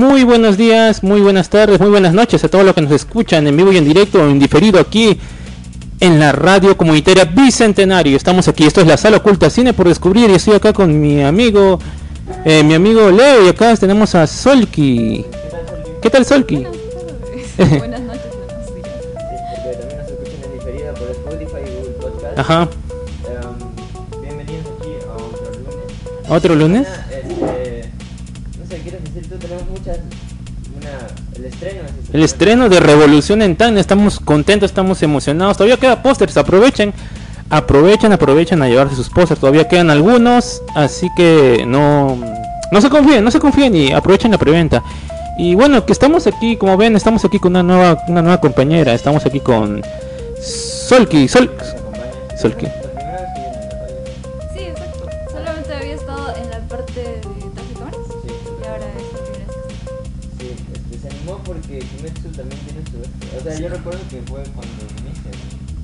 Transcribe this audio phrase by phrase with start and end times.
[0.00, 3.46] Muy buenos días, muy buenas tardes, muy buenas noches a todos los que nos escuchan
[3.46, 5.20] en vivo y en directo o en diferido aquí
[6.00, 8.16] en la radio comunitaria Bicentenario.
[8.16, 11.22] Estamos aquí, esto es la sala oculta Cine por descubrir y estoy acá con mi
[11.22, 11.78] amigo,
[12.46, 15.26] eh, mi amigo Leo y acá tenemos a Solki.
[16.00, 16.56] ¿Qué tal Solki?
[17.58, 18.88] Buenas noches, buenos días.
[19.62, 22.38] porque también nos escuchan en diferida por Spotify y Google Podcast.
[22.38, 22.68] Ajá.
[23.28, 26.30] Em, bienvenidos aquí a otro lunes.
[26.30, 26.88] ¿Otro lunes?
[30.76, 31.80] Una, el estreno.
[31.84, 35.56] es esta El estreno de Revolución en Tan, estamos contentos, estamos emocionados.
[35.56, 36.92] Todavía queda pósters, aprovechen,
[37.50, 39.40] aprovechen, aprovechen a llevarse sus pósters.
[39.40, 42.18] Todavía quedan algunos, así que no,
[42.70, 44.82] no se confíen, no se confíen y aprovechen la preventa.
[45.38, 48.92] Y bueno, que estamos aquí, como ven, estamos aquí con una nueva, una nueva compañera.
[48.92, 49.82] Estamos aquí con
[50.38, 51.50] Solki, Sol.
[52.38, 52.66] Solki.
[54.52, 55.08] Sí, exacto.
[55.30, 57.20] Solamente había estado en la parte de
[57.54, 57.84] tráfico
[58.62, 59.39] y ahora es
[61.00, 63.38] sí, este, se animó porque Kimetsu también tiene su.
[63.38, 65.30] O sea, yo recuerdo que fue cuando viniste.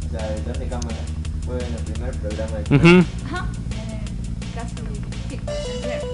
[0.07, 0.97] O sea, detrás de cámara.
[1.45, 3.07] Fue en el primer programa de Ujú.
[3.27, 4.97] Ajá, en el caso de...
[5.29, 6.07] Sí, el primero,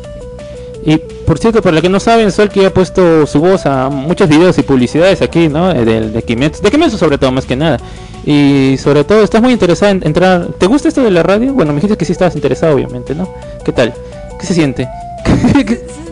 [0.84, 0.90] sí.
[0.90, 4.28] Y por cierto, para los que no saben, Solki ha puesto su voz a muchos
[4.28, 5.70] videos y publicidades aquí, ¿no?
[5.70, 7.78] Eh, De, de Kimetsu, de Kimetsu sobre todo, más que nada.
[8.26, 10.48] Y sobre todo, estás muy interesada en entrar.
[10.58, 11.54] ¿Te gusta esto de la radio?
[11.54, 13.28] Bueno, me dijiste que sí estabas interesado, obviamente, ¿no?
[13.64, 13.94] ¿Qué tal?
[14.38, 14.88] ¿Qué se siente?
[15.24, 16.11] Se siente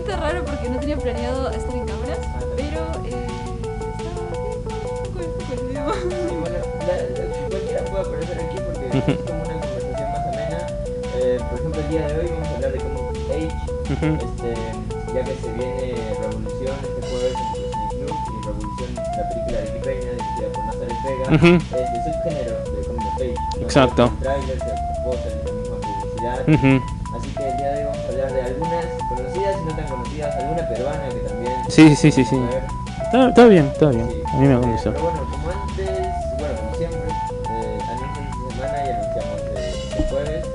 [14.06, 14.55] este,
[15.15, 19.65] ya que se viene Revolución este jueves en el Club y Revolución, la película de
[19.66, 21.55] Ricky Peña, dirigida por Nazareth Vega, Ujú.
[21.77, 23.34] es de subgénero de Comic Age.
[23.56, 23.62] ¿no?
[23.62, 24.09] Exacto.
[24.09, 26.49] Con trailers, con pósters, la misma publicidad.
[26.49, 27.16] Ujú.
[27.16, 29.87] Así que el día de hoy vamos a hablar de algunas conocidas y no tan
[29.89, 31.55] conocidas, alguna peruana que también.
[31.69, 32.37] Sí, sí, sí, sí.
[33.05, 34.09] Está, está bien, está bien.
[34.10, 34.91] Sí, A mí me gusta.
[34.93, 35.91] Pero bueno, como antes,
[36.39, 37.00] bueno, como siempre,
[37.50, 40.47] eh, anuncios de semana y anunciamos de, de jueves.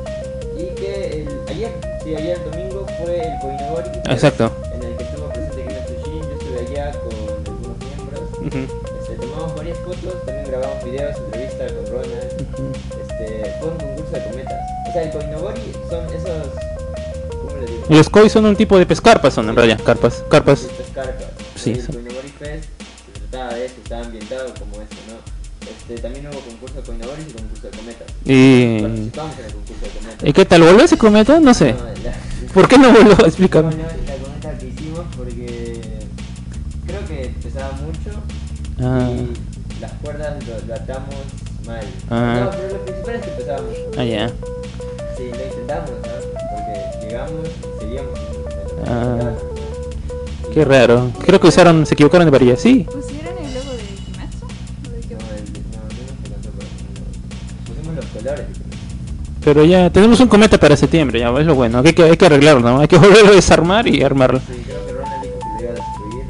[0.57, 1.71] Y que el, ayer,
[2.03, 2.54] sí, ayer domingo
[3.03, 3.89] fue el Koinogori.
[4.09, 4.51] Exacto.
[4.73, 8.21] En el que estuvo presente Kimetsu Shin, yo estuve allá con algunos miembros.
[8.39, 8.97] Ujú.
[8.99, 12.31] Este, tomamos varias fotos, también grabamos videos, entrevistas con Ronald.
[13.01, 14.59] Este, fue un concurso de cometas.
[14.89, 16.47] O sea, el Koinogori son esos.
[17.41, 17.85] ¿Cómo le digo?
[17.89, 20.23] Los koi son un tipo de pescarpas, son en realidad, carpas.
[20.29, 20.61] Carpas.
[20.63, 21.27] Estas carpas.
[21.55, 21.91] Sí, El sí.
[21.91, 25.35] Koinobori Fest se trataba de eso, estaba ambientado como eso, ¿no?
[25.69, 28.07] Este, también hubo concurso de Koinobori y concurso de cometas.
[28.23, 28.81] Y.
[28.81, 30.29] Participamos en el concurso de cometas.
[30.29, 30.63] ¿Y qué tal?
[30.63, 31.39] ¿Volvió ese cometa?
[31.39, 31.73] No sé.
[31.73, 31.94] No,
[32.55, 33.15] ¿Por qué no volvió?
[33.15, 33.75] no, Explícame.
[33.75, 35.81] no, la cometa que hicimos porque
[36.87, 38.19] creo que pesaba mucho
[38.81, 39.09] Ah.
[39.11, 41.15] y las cuerdas lo, lo atamos
[41.67, 41.85] mal.
[42.09, 42.41] Ah.
[42.45, 43.99] No, pero lo principal es que pesaba mucho.
[43.99, 44.27] Ah, ya.
[45.17, 45.95] Sí, lo intentamos, ¿no?
[46.55, 48.19] Porque llegamos y seguíamos.
[48.87, 49.31] Ah.
[50.53, 51.11] Qué raro.
[51.25, 52.55] Creo que usaron, se equivocaron de varilla.
[52.55, 52.87] Sí.
[59.45, 61.83] Pero ya tenemos un cometa para septiembre, ya es lo bueno.
[61.85, 62.79] Hay que, hay que arreglarlo, ¿no?
[62.79, 64.39] Hay que volverlo a desarmar y armarlo.
[64.39, 66.25] Sí, creo que Ronald dijo que lo iba a destruir.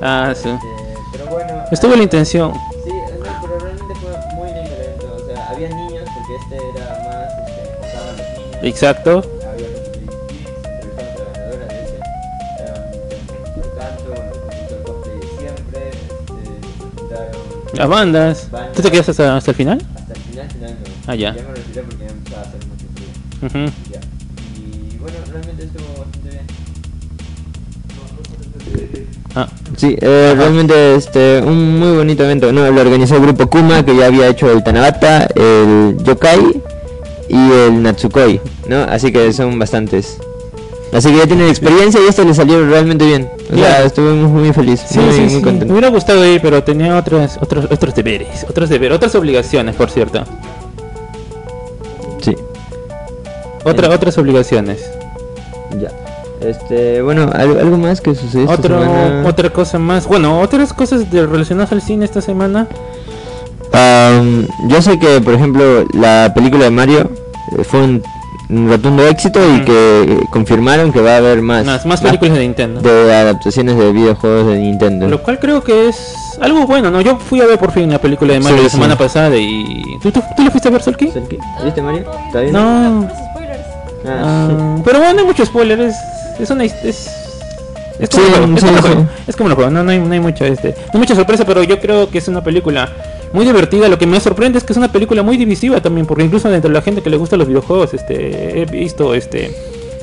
[0.02, 0.48] Ah, sí.
[0.48, 0.66] Este,
[1.12, 1.64] pero bueno.
[1.70, 2.52] Estuvo la ah, intención.
[2.82, 5.14] Sí, no, pero realmente fue muy lindo el evento.
[5.14, 8.64] O sea, había niños, porque este era más este, enfocado a los niños.
[8.64, 9.22] Exacto.
[9.52, 11.80] Había la ganadora de.
[12.64, 15.80] Um, por tanto, bueno, puso el cosplay de siempre.
[16.96, 17.38] Presentaron
[17.74, 18.48] Las bandas.
[18.74, 19.78] ¿Tú te quedaste hasta, hasta el final?
[21.06, 21.34] Ah, ya.
[21.34, 23.62] Ya me retiré porque ya empezaba a hacer mucho frío.
[23.64, 23.72] Ujú.
[23.92, 24.00] Ya.
[24.58, 26.46] Y bueno, realmente estuvo bastante bien.
[29.34, 32.68] Ah, Sí, eh, realmente este un muy bonito evento, ¿no?
[32.70, 36.60] Lo organizó el grupo Kuma que ya había hecho el Tanabata, el Yokai
[37.28, 38.82] y el Natsukoi, ¿no?
[38.82, 40.18] Así que son bastantes.
[40.92, 43.30] Así que ya tienen experiencia y esto le salió realmente bien.
[43.52, 43.84] O sea, Ya.
[43.84, 45.64] estuvimos muy felices, sí, muy, sí, muy sí.
[45.64, 49.88] Me hubiera gustado ir, pero tenía otros, otros, otros deberes, otros deberes, otras obligaciones, por
[49.90, 50.24] cierto.
[53.64, 53.92] Otra, Bien.
[53.98, 54.90] otras obligaciones.
[55.80, 55.88] ya.
[56.40, 59.28] Este, bueno, algo, algo más que sucedió esta Otro, semana?
[59.28, 60.06] otra cosa más.
[60.06, 62.66] Bueno, otras cosas de, relacionadas al cine esta semana.
[63.72, 67.10] Am, yo sé que, por ejemplo, la película de Mario
[67.58, 68.02] eh, fue un
[68.52, 69.64] un rotundo éxito y Ujú.
[69.64, 72.80] que eh, confirmaron que va a haber más, Más, más películas de Nintendo.
[72.80, 75.06] de adaptaciones de videojuegos de Nintendo.
[75.06, 75.96] Lo cual creo que es
[76.40, 77.00] algo bueno, ¿no?
[77.00, 78.74] Yo fui a ver por fin la película de Mario Sí, la sí.
[78.74, 79.84] semana pasada y...
[80.02, 81.12] ¿Tú, tú, tú la fuiste a ver, Solki?
[81.64, 82.06] ¿Viste Mario?
[82.32, 83.08] ¿Todavía No.
[84.04, 84.48] Ah.
[84.50, 85.94] Ah, pero bueno, no hay mucho spoiler, es,
[86.38, 86.64] es una...
[86.64, 87.10] Es,
[87.98, 88.88] es como Sí, juego, es sí, como el sí.
[88.88, 91.14] juego, es como el juego, no, no, hay, no hay mucha, este, no hay mucha
[91.14, 92.88] sorpresa, pero yo creo que es una película
[93.32, 93.88] muy divertida.
[93.88, 96.68] Lo que me sorprende es que es una película muy divisiva también, porque incluso dentro
[96.70, 99.54] de la gente que le gusta los videojuegos, este, he visto este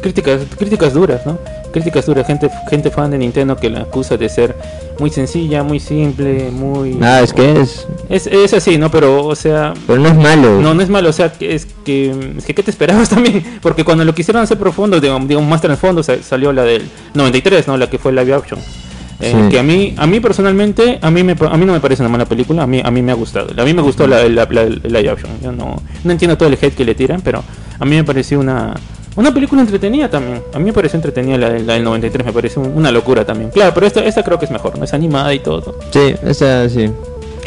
[0.01, 1.39] críticas, críticas duras, ¿no?
[1.77, 4.55] Críticas duras, gente, gente fan de Nintendo que la acusa de ser
[4.99, 7.87] muy sencilla, muy simple, muy Ah, es que es.
[8.09, 8.89] es, es así, ¿no?
[8.89, 10.59] Pero, o sea, Pero no es malo.
[10.59, 13.43] no, no es malo, o sea, es que, es que ¿qué te esperabas también?
[13.61, 16.83] Porque cuando lo quisieron hacer profundo, digamos, digamos más trasfondo, sa- salió la del
[17.13, 17.77] 93, ¿no?
[17.77, 18.59] La que fue live action.
[18.59, 19.49] Eh, Sí.
[19.49, 22.09] Que a mí, a mí personalmente, a mí, me, a mí no me parece una
[22.09, 23.47] mala película, a mí, a mí me ha gustado.
[23.59, 25.31] A mí me gustó la, la, la- el live action.
[25.43, 27.43] Yo no, no entiendo todo el hate que le tiran, pero
[27.79, 28.75] a mí me pareció una,
[29.17, 30.41] una película entretenida también.
[30.53, 33.49] A mí me pareció entretenida la, la del 93, me parece un- una locura también.
[33.51, 34.85] Claro, pero esta, esta creo que es mejor, ¿no?
[34.85, 35.75] Es animada y todo.
[35.91, 36.89] Sí, esa sí.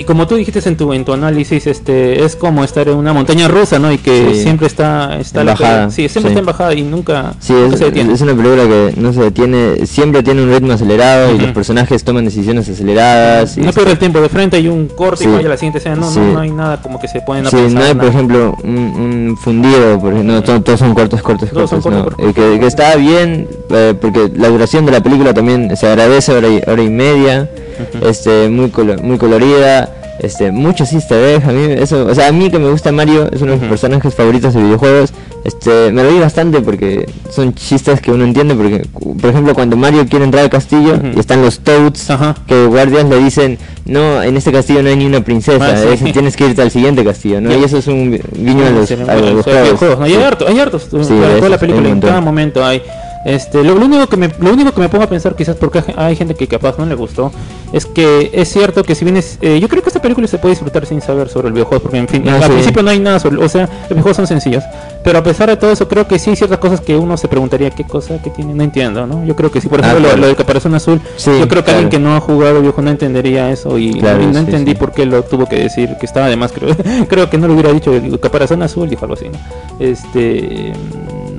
[0.00, 3.12] Y como tú dijiste en tu, en tu análisis, este es como estar en una
[3.12, 3.92] montaña rusa, ¿no?
[3.92, 4.42] Y que Sí.
[4.44, 6.28] siempre está, está la Embajada, sí, siempre sí.
[6.28, 8.14] está embajada y nunca, Sí, nunca es, se detiene.
[8.14, 12.02] es una película que no se detiene, siempre tiene un ritmo acelerado y los personajes
[12.02, 13.58] toman decisiones aceleradas.
[13.58, 15.78] Y no pierde el tiempo de frente, hay un corte y vaya a la siguiente
[15.80, 17.78] escena, no, no, no hay nada como que se ponen a Sí, pensar.
[17.82, 21.68] no hay, por ejemplo, un, un fundido, porque no, to- todos son cortos, cortos, Todos
[21.68, 22.14] son cortos.
[22.18, 22.26] no.
[22.26, 26.32] Eh, que, que está bien, eh, porque la duración de la película también se agradece,
[26.32, 27.50] hora y, hora y media.
[28.06, 29.88] este, muy, colo- muy colorida,
[30.20, 33.28] este, muchos easter eggs, a mí eso, o sea, a mí que me gusta Mario,
[33.32, 35.12] es uno de mis personajes favoritos de videojuegos,
[35.44, 38.86] este, me reí bastante porque son chistes que uno entiende, porque,
[39.18, 42.08] por ejemplo, cuando Mario quiere entrar al castillo y están los Toads,
[42.46, 43.56] que guardias le dicen,
[43.86, 46.04] no, en este castillo no hay ni una princesa, Ah, sí.
[46.04, 47.56] es- tienes que irte al siguiente castillo, ¿no?
[47.56, 50.00] Y eso es un guiño a los, a bueno, los sea, juegos.
[50.02, 52.82] hay harto, hay hartos, toda la hay película un en cada momento hay.
[53.24, 55.82] Este, lo, lo único que me, lo único que me pongo a pensar quizás porque
[55.96, 57.30] hay gente que capaz no le gustó
[57.70, 60.38] es que es cierto que si bien es, eh, yo creo que esta película se
[60.38, 62.48] puede disfrutar sin saber sobre el videojuego porque en fin Ah, al sí.
[62.52, 64.64] principio no hay nada sobre, o sea los videojuegos son sencillos
[65.04, 67.28] pero a pesar de todo eso creo que sí hay ciertas cosas que uno se
[67.28, 70.00] preguntaría qué cosa que tiene no entiendo no yo creo que sí por Ah, ejemplo
[70.00, 70.20] lo- claro.
[70.22, 72.02] lo, del caparazón azul Sí, yo creo que alguien claro.
[72.04, 74.92] que no ha jugado videojuego no entendería eso y, Claro, y no sí, entendí por
[74.92, 76.74] qué lo tuvo que decir que estaba de más creo
[77.08, 79.38] creo que no lo hubiera dicho el caparazón azul dijo algo así ¿no?
[79.78, 80.72] este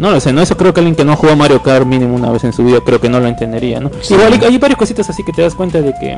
[0.02, 2.30] no lo sé no eso creo que alguien que no jugó Mario Kart mínimo una
[2.30, 4.14] vez en su vida creo que no lo entendería no Sí.
[4.16, 6.18] igual hay, hay varias cositas así que te das cuenta de que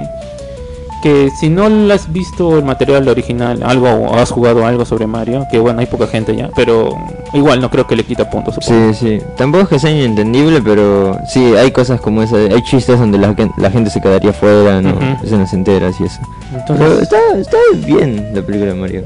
[1.03, 5.45] que si no has visto el material original algo o has jugado algo sobre Mario
[5.51, 6.95] que bueno hay poca gente ya pero
[7.33, 8.93] igual no creo que le quita puntos supongo.
[8.93, 9.21] Sí, sí.
[9.35, 12.35] Tampoco es que sea inentendible, pero sí, hay cosas como esa.
[12.37, 14.93] Hay chistes donde la, gen- la gente se quedaría fuera, ¿no?
[15.25, 16.19] Se nos entera y eso.
[16.51, 17.57] Pero entonces está, está
[17.87, 19.03] bien la película de Mario.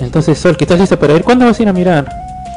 [0.00, 1.24] entonces Sol ¿qué estás lista para ir?
[1.24, 2.06] ¿cuándo vas a ir a mirar?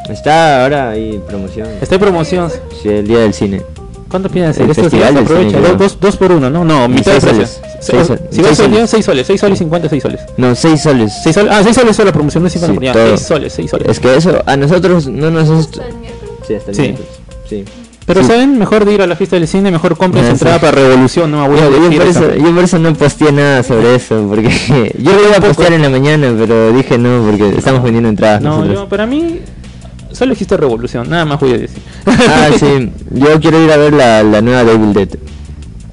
[0.09, 1.68] Está ahora ahí promoción.
[1.81, 2.50] está en promoción
[2.81, 3.62] Sí, el día del cine.
[4.09, 4.86] ¿Cuánto piensas El hacer?
[4.86, 6.63] Festival del aprovecha, dos, dos, dos por uno, ¿no?
[6.63, 7.59] No, mitad de soles.
[7.81, 8.89] Se- Seis sol- Si seis vas hoy día, soles.
[8.92, 10.21] 6 soles, 6 soles 50, 6 soles.
[10.38, 11.13] No, 6 soles.
[11.24, 13.18] 6 soles, ah, 6 soles solo la promoción, no es 50 Sí, por ya, todo.
[13.18, 13.88] 6 soles, 6 soles.
[13.89, 15.65] Es que eso a nosotros no nos es...
[15.68, 16.31] Hasta el miércoles.
[16.48, 16.81] Sí, hasta el Sí.
[16.83, 17.09] miércoles.
[17.50, 17.65] Sí.
[18.06, 18.28] Pero Sí.
[18.28, 20.61] saben, mejor de ir a la fiesta del cine, mejor compren Ah, su entrada sí.
[20.66, 22.19] para Revolución, no voy a Yo, yo por eso.
[22.31, 24.47] eso, yo por eso no posteé nada sobre eso, porque
[24.97, 28.42] yo lo iba a postear en la mañana, pero dije no, porque estamos vendiendo entradas.
[28.42, 28.73] No, nosotros.
[28.76, 29.42] yo, para mí,
[30.18, 31.81] solo existe Revolución, nada más voy a decir.
[32.06, 35.09] Ah, sí, yo quiero ir a ver la, la nueva Devil Dead.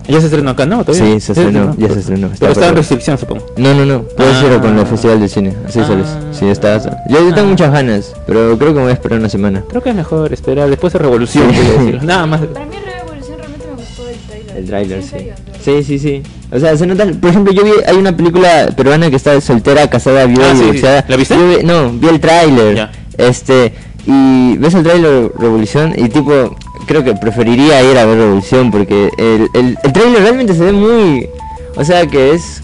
[0.07, 0.85] ¿Ya se estrenó acá, no?
[0.85, 1.14] ¿Todavía?
[1.14, 3.47] Sí, se estrenó, ya se estrenó, está Pero está en restricción, supongo.
[3.57, 4.47] No, no, no, puedes Ah.
[4.52, 5.87] ir con el Festival del Cine, así Ah.
[5.87, 6.07] soles.
[6.33, 6.78] Sí, está.
[7.09, 7.50] Yo, yo tengo Ah.
[7.50, 9.62] muchas ganas, pero creo que me voy a esperar una semana.
[9.69, 11.99] Creo que es mejor esperar después de Revolución, Sí.
[12.02, 12.40] Nada más.
[12.43, 14.57] Para mí Revolución realmente me gustó el trailer.
[14.59, 15.09] El tráiler, ¿En sí.
[15.09, 15.35] serio?
[15.64, 16.23] Sí, sí, sí.
[16.52, 19.88] O sea, se nota, por ejemplo, yo vi, hay una película peruana que está soltera,
[19.88, 20.87] casada, viuda Ah, y sí, sí.
[21.09, 21.35] ¿La viste?
[21.35, 22.90] Yo vi- no, vi el tráiler.
[23.16, 23.73] Este,
[24.06, 26.54] y ves el tráiler Revolución y tipo,
[26.87, 30.73] creo que preferiría ir a ver Revolución porque el, el, el tráiler realmente se ve
[30.73, 31.28] muy...
[31.76, 32.61] O sea, que es...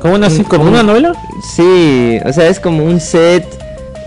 [0.00, 1.12] ¿Como una, así, como un- una novela?
[1.54, 3.44] Sí, o sea, es como un set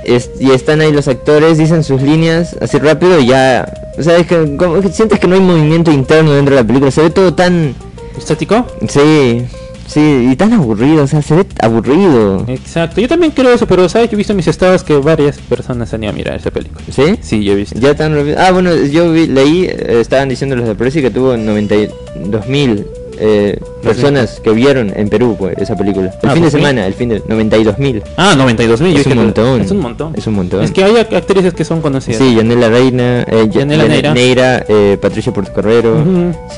[0.04, 3.72] es- y están ahí los actores, dicen sus líneas así rápido y ya...
[3.98, 6.68] O sea, es que, como que sientes que no hay movimiento interno dentro de la
[6.68, 7.76] película, se ve todo tan...
[8.18, 8.66] ¿Estático?
[8.90, 9.46] Sí,
[9.88, 12.46] sí, y tan aburrido, o sea, se ve aburrido.
[12.48, 15.38] Exacto, yo también creo eso, pero sabes que he visto en mis estados que varias
[15.38, 16.82] personas han ido a mirar esa película.
[16.92, 17.18] ¿Sí?
[17.22, 17.80] Sí, yo he visto.
[17.80, 18.16] Ya tan.
[18.38, 22.86] Ah, bueno, yo vi, leí, eh, estaban diciendo los de Presi que tuvo 92 mil
[23.20, 26.08] eh, personas que vieron en Perú pues, esa película.
[26.22, 26.52] El Ah, fin de 2000.
[26.52, 28.04] semana, el fin de 92 mil.
[28.18, 28.98] Ah, 92 mil.
[28.98, 29.62] Es un montón.
[29.62, 30.14] Es un montón.
[30.16, 30.64] Es un montón.
[30.64, 32.18] Es que hay ac- actrices que son conocidas.
[32.22, 34.66] Sí, Yanela Reina, eh, Ya- Yanela Neira.
[34.68, 36.04] eh, Patricia Portocarrero.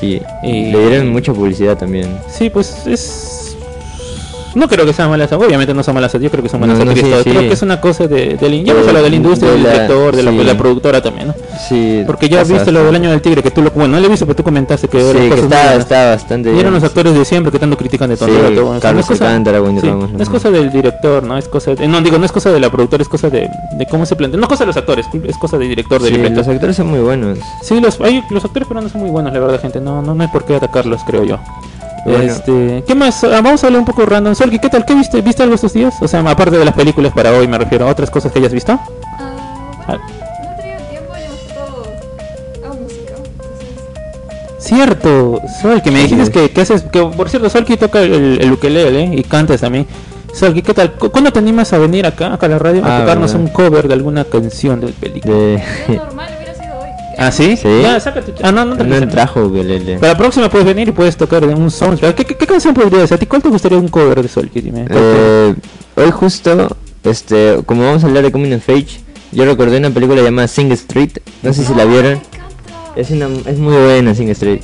[0.00, 2.08] Sí, Y- le dieron mucha publicidad también.
[2.30, 3.37] Sí, pues es...
[4.58, 6.84] No creo que sean malas, obviamente no son malas, yo creo que son malas No,
[6.84, 7.24] no, actrices, sí, todas.
[7.24, 7.30] sí.
[7.30, 9.56] creo que es una cosa de, del, ya hemos De- hablado de la industria, de
[9.58, 10.36] del director, de la, sí.
[10.36, 11.34] de la productora también, ¿no?
[11.68, 12.02] Sí.
[12.06, 14.06] Porque ya pasa viste lo del año del tigre, que tú lo, bueno, no lo
[14.06, 16.74] he visto, pero tú comentaste que Sí, que está, bastante Y eran bien.
[16.74, 18.28] los actores de siempre que tanto critican de todo.
[18.28, 18.32] O
[18.72, 21.86] sea, Carlos no es cosa- Ramos, no es cosa del director, no es cosa de,
[21.88, 23.48] no digo, no es cosa de la productora, es cosa de,
[23.78, 26.10] de cómo se plantea, no es cosa de los actores, es cosa del director, del
[26.10, 26.44] Sí, inventor.
[26.46, 27.38] los actores son muy buenos.
[27.62, 29.80] Sí, los, hay, los actores peruanos son muy buenos, la verdad, gente.
[29.80, 31.38] No, no, no hay por qué atacarlos, creo yo.
[32.04, 32.22] Bueno.
[32.32, 33.22] Este, ¿qué más?
[33.24, 34.34] Ah, vamos a hablar un poco random.
[34.34, 34.84] Solki, ¿qué tal?
[34.84, 35.20] ¿Qué viste?
[35.20, 35.94] ¿Viste algo estos días?
[36.00, 38.52] O sea, aparte de las películas para hoy, me refiero a otras cosas que hayas
[38.52, 38.78] visto.
[39.18, 39.32] Ah,
[39.86, 40.02] bueno,
[40.42, 43.14] no he tenido tiempo, yo música.
[43.14, 43.68] Entonces,
[44.58, 46.14] Cierto, Sol, que me Sí.
[46.14, 49.86] dijiste que, que haces, que por cierto, Solki toca el, el ukelele y cantas también.
[50.32, 50.92] Solki, ¿qué tal?
[50.92, 53.46] ¿Cu- ¿Cuándo te animas a venir acá, acá a la radio, a Ah, tocarnos verdad.
[53.46, 55.34] un cover de alguna canción de película?
[55.34, 55.62] De...
[55.96, 56.37] normal.
[57.18, 57.56] ¿Ah, sí?
[57.56, 57.68] Sí.
[57.82, 58.32] Ya, sácate.
[58.42, 59.98] Ah, no, no, te no trajo ukelele.
[59.98, 62.14] Para la próxima puedes venir y puedes tocar un soundtrack.
[62.14, 63.16] ¿Qué, qué, qué canción podría ser?
[63.16, 64.60] ¿A ti cuál te gustaría un cover de Solki?
[64.60, 64.84] Dime.
[64.86, 65.54] ¿Cuál te- Eh,
[65.96, 66.68] hoy justo,
[67.02, 69.00] este, como vamos a hablar de Coming of Age,
[69.32, 71.10] yo recordé una película llamada Sing Street.
[71.42, 72.20] No sé si la vieron.
[72.94, 74.60] Es una, es muy buena Sing Street.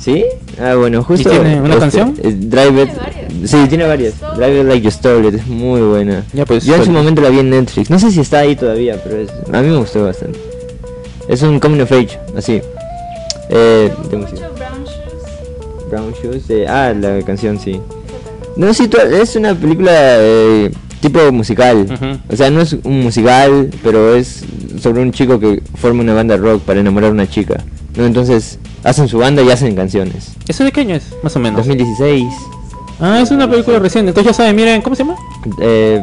[0.00, 0.24] ¿Sí?
[0.60, 1.28] Ah, bueno, justo.
[1.30, 2.14] tiene una este, canción?
[2.22, 2.90] es Drive It.
[3.28, 3.48] Tiene.
[3.48, 4.14] Sí, tiene varias.
[4.36, 6.24] Drive It Like You Stole It, es muy buena.
[6.32, 7.90] Ya, pues, Yo en su momento la vi en Netflix.
[7.90, 10.38] No sé si está ahí todavía, pero es, a mí me gustó bastante.
[11.28, 12.60] Es un Coming of Age, así.
[13.48, 15.90] Eh, mucho Brown Shoes.
[15.90, 16.50] Brown Shoes.
[16.50, 17.80] eh, ah, la canción, sí.
[18.56, 18.88] No, sí,
[19.20, 21.86] es una película eh, tipo musical.
[22.30, 24.44] O sea, no es un musical, pero es
[24.80, 27.62] sobre un chico que forma una banda rock para enamorar a una chica.
[27.96, 28.06] ¿no?
[28.06, 30.32] Entonces, hacen su banda y hacen canciones.
[30.48, 31.04] ¿Eso de qué año es?
[31.22, 31.58] Más o menos.
[31.58, 32.24] 2016.
[32.98, 34.10] Ah, es una película reciente.
[34.10, 35.16] Entonces ya saben, miren, ¿cómo se llama?
[35.60, 36.02] Eh,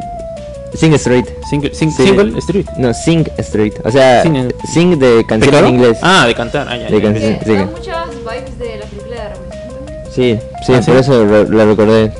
[0.76, 1.26] Sing Street.
[1.50, 1.90] Sing- Sí.
[1.92, 2.66] single Street.
[2.78, 3.74] No, Sing Street.
[3.84, 5.98] O sea, Sing- sing de canción en inglés.
[6.02, 6.68] Ah, de cantar.
[6.70, 7.02] Ah, ya, De.
[7.02, 10.12] Que sí que- muchas vibes de la película de Revolución.
[10.14, 10.92] Sí, sí, Ah, ¿sí?
[10.92, 12.08] por eso la recordé.
[12.12, 12.14] Sí,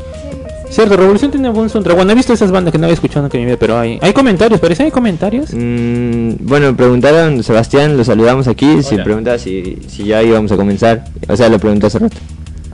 [0.68, 0.74] sí.
[0.76, 1.96] Cierto, Revolución tiene buen soundtrack.
[1.96, 4.14] Bueno, he visto esas bandas que no había escuchado en mi vida, pero hay, hay
[4.14, 5.50] comentarios, parece, hay comentarios.
[5.54, 11.06] Mm, bueno, preguntaron, Sebastián, lo saludamos aquí, si preguntaba si, si ya íbamos a comenzar.
[11.28, 12.18] O sea, lo preguntó hace rato.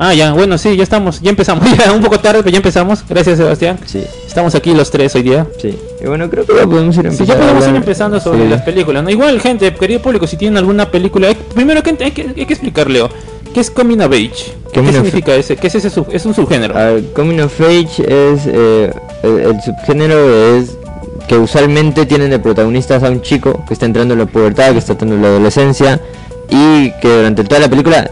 [0.01, 1.65] Ah, ya, bueno, sí, ya estamos, ya empezamos.
[1.77, 3.03] Ya un poco tarde, pero ya empezamos.
[3.07, 3.77] Gracias, Sebastián.
[3.85, 5.45] Sí, Estamos aquí los tres hoy día.
[5.61, 5.77] sí.
[6.01, 7.33] Y bueno, creo que ya podemos ir Sí, empezando.
[7.33, 8.49] ya a podemos ir empezando sobre Sí.
[8.49, 9.09] las películas, ¿no?
[9.09, 12.53] Igual, gente, querido público, si tienen alguna película, hay- primero que hay, que hay que
[12.53, 13.09] explicar, Leo,
[13.53, 14.53] ¿qué es Coming of Age?
[14.71, 15.57] ¿Qué significa ese?
[15.57, 15.89] ¿Qué es ese?
[15.89, 16.73] sub- Es un subgénero.
[16.75, 18.41] Ver, Coming of Age es.
[18.45, 18.91] eh,
[19.23, 20.77] el, el subgénero es
[21.27, 24.77] que usualmente tienen de protagonistas a un chico que está entrando en la pubertad, que
[24.79, 25.99] está entrando en la adolescencia
[26.49, 28.09] y que durante toda la película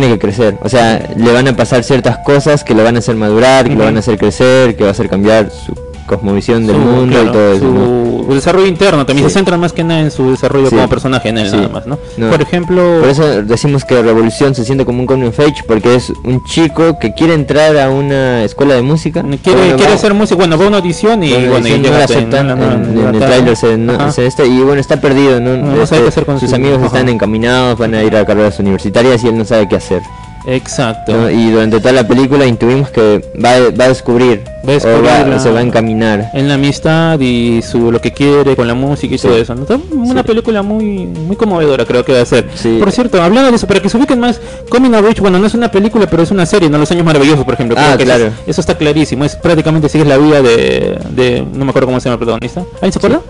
[0.00, 0.56] tiene que crecer.
[0.60, 3.76] O sea, le van a pasar ciertas cosas que lo van a hacer madurar, que
[3.76, 5.72] lo van a hacer crecer, que va a hacer cambiar su
[6.06, 7.60] cosmovisión del Su- mundo claro, y todo eso.
[7.60, 8.03] su ¿no?
[8.32, 9.32] Desarrollo interno también Sí.
[9.32, 10.74] se centra más que nada en su desarrollo Sí.
[10.76, 11.56] como personaje en él Sí.
[11.56, 11.98] nada más, ¿no?
[12.16, 12.30] No.
[12.30, 15.94] Por ejemplo, Por eso decimos que Revolución se siente como un coming of age porque
[15.96, 19.22] es un chico que quiere entrar a una escuela de música.
[19.42, 21.90] quiere, Bueno, quiere va- ser músico, bueno, va a una audición y Bueno, y no
[21.90, 25.74] la aceptan en, en el se, no- se este y bueno está perdido no, No,
[25.76, 26.86] no sabe qué hacer con sus su- amigos ajá.
[26.86, 30.02] están encaminados van a ir a carreras universitarias y él no sabe qué hacer
[30.46, 31.12] Exacto.
[31.12, 31.30] ¿no?
[31.30, 35.00] y durante toda la película intuimos que va, a- va a descubrir Va a descubrir
[35.00, 38.56] o va- la- se va a encaminar en la amistad y su lo que quiere
[38.56, 39.26] con la música y Sí.
[39.26, 39.54] todo eso.
[39.54, 39.66] ¿no?
[39.92, 40.26] Una Sí.
[40.26, 42.46] película muy muy conmovedora creo que va a ser.
[42.54, 42.76] Sí.
[42.78, 45.46] Por cierto, hablando de eso, para que se ubiquen más, Coming of Age, bueno, no
[45.46, 46.78] es una película, pero es una serie, ¿no?
[46.78, 47.76] Los Años Maravillosos, por ejemplo.
[47.78, 48.24] Ah, eso claro.
[48.26, 52.00] es- Eso, está clarísimo, es prácticamente sigues la vida de, de no me acuerdo cómo
[52.00, 52.60] se llama el protagonista.
[52.76, 53.20] ¿Alguien se acuerda?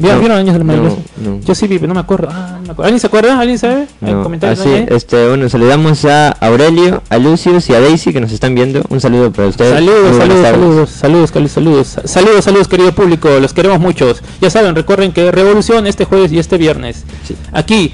[0.00, 0.98] ¿Vieron, No, ¿vieron Años no, Maravillosos?
[1.22, 1.40] no.
[1.40, 2.28] Yo sí vi, pero no me acuerdo.
[2.30, 2.82] Ah, no me acuerdo.
[2.84, 3.38] ¿Alguien se acuerda?
[3.38, 3.86] ¿Alguien sabe?
[4.02, 4.86] ¿Hay No, comentarios así, ahí?
[4.88, 8.82] este, bueno, saludamos a Aurelio, a Lucius y a Daisy que nos están viendo.
[8.88, 9.72] Un saludo para ustedes.
[9.74, 14.22] Saludos, saludos, saludos, saludos, saludos, saludos, saludos, saludos, querido público, los queremos muchos.
[14.40, 17.04] Ya saben, recuerden que Revolución este jueves y este viernes.
[17.26, 17.36] Sí.
[17.52, 17.92] Aquí,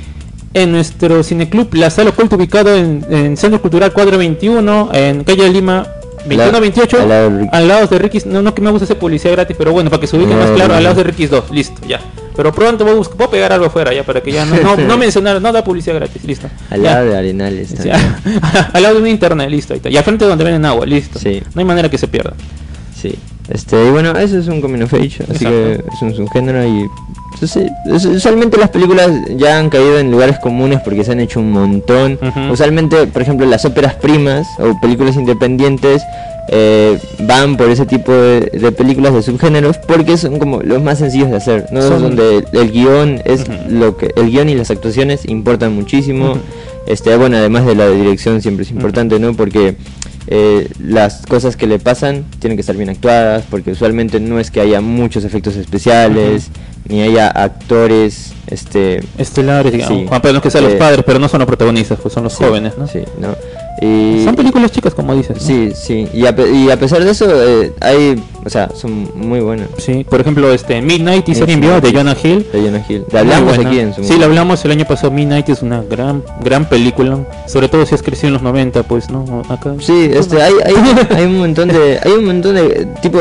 [0.55, 5.49] en nuestro cineclub, la sala oculta ubicado en, en Centro Cultural Cuadro 21, en calle
[5.51, 5.87] Lima
[6.29, 7.49] 2128, al lado de Ricky.
[7.57, 8.27] al lado de Ricky's.
[8.27, 10.43] No, no que me gusta hacer publicidad gratis, pero bueno, para que se ubiquen No,
[10.45, 12.01] más claro, no, al lado de Ricky's 2, listo, ya.
[12.37, 14.57] Pero pronto voy a, buscar, voy a pegar algo afuera ya, para que ya no,
[14.57, 16.49] no, no mencionar, no da publicidad gratis, listo.
[16.71, 16.95] Al Ya.
[16.97, 17.69] lado de Arenales.
[17.81, 17.89] Sí,
[18.73, 19.73] al lado de un internet, listo.
[19.73, 19.89] Ahí está.
[19.89, 21.19] Y al frente donde venden agua, listo.
[21.19, 21.43] Sí.
[21.55, 22.35] No hay manera que se pierda.
[22.95, 23.15] Sí,
[23.49, 25.49] este, y bueno, eso es un coming of age, así Exacto.
[25.51, 26.87] que es un subgénero y
[27.39, 27.57] pues,
[28.07, 32.19] usualmente las películas ya han caído en lugares comunes porque se han hecho un montón.
[32.51, 36.03] Usualmente, por ejemplo, las óperas primas o películas independientes
[36.49, 40.99] eh, van por ese tipo de, de películas de subgéneros porque son como los más
[40.99, 41.83] sencillos de hacer, ¿no?
[41.83, 46.39] Son- Donde el, el guion es lo que el guion y las actuaciones importan muchísimo.
[46.87, 49.35] Este, bueno, además de la dirección siempre es importante, ¿no?
[49.35, 49.77] Porque
[50.29, 54.51] eh, las cosas que le pasan tienen que estar bien actuadas, porque usualmente no es
[54.51, 56.49] que haya muchos efectos especiales,
[56.89, 59.01] ni haya actores, este...
[59.19, 59.99] Estelares, digamos.
[59.99, 60.07] Sí.
[60.09, 62.33] Juan Pablo, que sean los Eh, padres, pero no son los protagonistas, pues son los
[62.35, 62.87] sí, jóvenes, ¿no?
[62.87, 63.37] Sí, ¿no?
[63.83, 65.37] Y, Son películas chicas, como dices.
[65.37, 65.47] ¿no?
[65.47, 66.09] Sí, sí.
[66.15, 69.69] Y a, pe- y a pesar de eso, eh, hay, o sea, son muy buenas.
[69.79, 71.93] Sí, por ejemplo, este Midnight y Yes, serie en vivo de.
[71.93, 72.47] Jonah Hill.
[72.53, 73.05] De Jonah Hill.
[73.13, 75.11] La hablamos aquí en su Sí, lo hablamos el año pasado.
[75.11, 79.11] Midnight es una gran gran película, sobre todo si has crecido en los 90, pues,
[79.11, 79.43] ¿no?
[79.49, 79.75] Acá.
[79.81, 80.75] Sí, este, hay, hay,
[81.17, 83.19] hay un montón de, hay un montón de, tipo,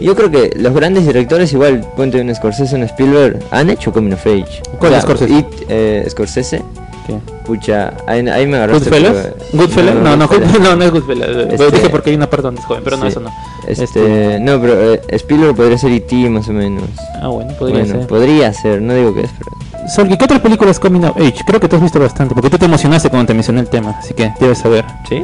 [0.00, 4.12] yo creo que los grandes directores igual, ponte un Scorsese, un Spielberg, han hecho Coming
[4.12, 4.62] of Age.
[4.78, 5.34] ¿Cuál Scorsese?
[5.38, 6.62] It, eh, Scorsese,
[7.08, 7.18] ¿Qué?
[7.44, 8.90] pucha, ahí, ahí me agarraste.
[8.90, 9.12] ¿Goodfellas?
[9.16, 9.94] pero- ¿Goodfellas?
[9.96, 10.60] No, no, Goodfellas.
[10.60, 11.28] no, no es Goodfellas.
[11.30, 13.08] Lo Este- dije porque hay una parte donde es joven, pero no, Sí.
[13.08, 13.30] eso no.
[13.66, 16.14] Este, no, pero eh, Spielberg podría ser E.T.
[16.30, 16.84] más o menos.
[17.20, 18.06] Ah, bueno, podría bueno, ser.
[18.06, 19.88] podría ser, no digo que es, pero...
[19.88, 21.36] Solgi, ¿qué otras películas Coming of Age?
[21.46, 23.96] Creo que tú has visto bastante, porque tú te emocionaste cuando te mencioné el tema,
[23.98, 24.84] así que debes saber.
[25.08, 25.22] ¿Sí?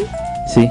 [0.52, 0.68] Sí.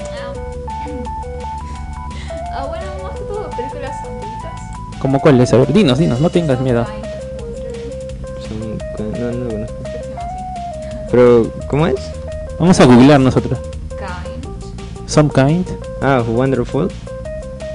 [2.51, 4.99] Ah, bueno, más que todo películas adultas.
[4.99, 5.53] ¿Cómo cuál es?
[5.53, 6.85] A ver, dinos, dinos, no tengas miedo.
[11.13, 11.93] Pero, ¿cómo es?
[12.59, 13.59] Vamos a googlear nosotros.
[13.89, 15.07] Kind.
[15.07, 15.67] Some Kind.
[16.01, 16.89] Ah, Wonderful.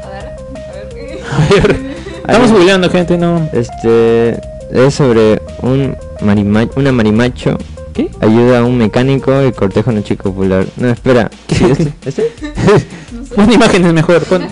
[0.02, 0.88] A ver, a ver.
[0.88, 1.20] ¿qué?
[1.32, 1.80] A ver,
[2.26, 3.48] Estamos googleando, gente, no.
[3.52, 4.40] Este
[4.72, 7.56] es sobre un marima- una marimacho
[7.94, 8.10] ¿Qué?
[8.20, 10.66] ayuda a un mecánico y corteja a una chica popular.
[10.76, 11.30] No, espera.
[11.48, 11.92] ¿Sí, este?
[12.04, 12.32] ¿Este?
[13.12, 13.40] No sé.
[13.40, 14.24] Una imagen es mejor.
[14.24, 14.48] pon-.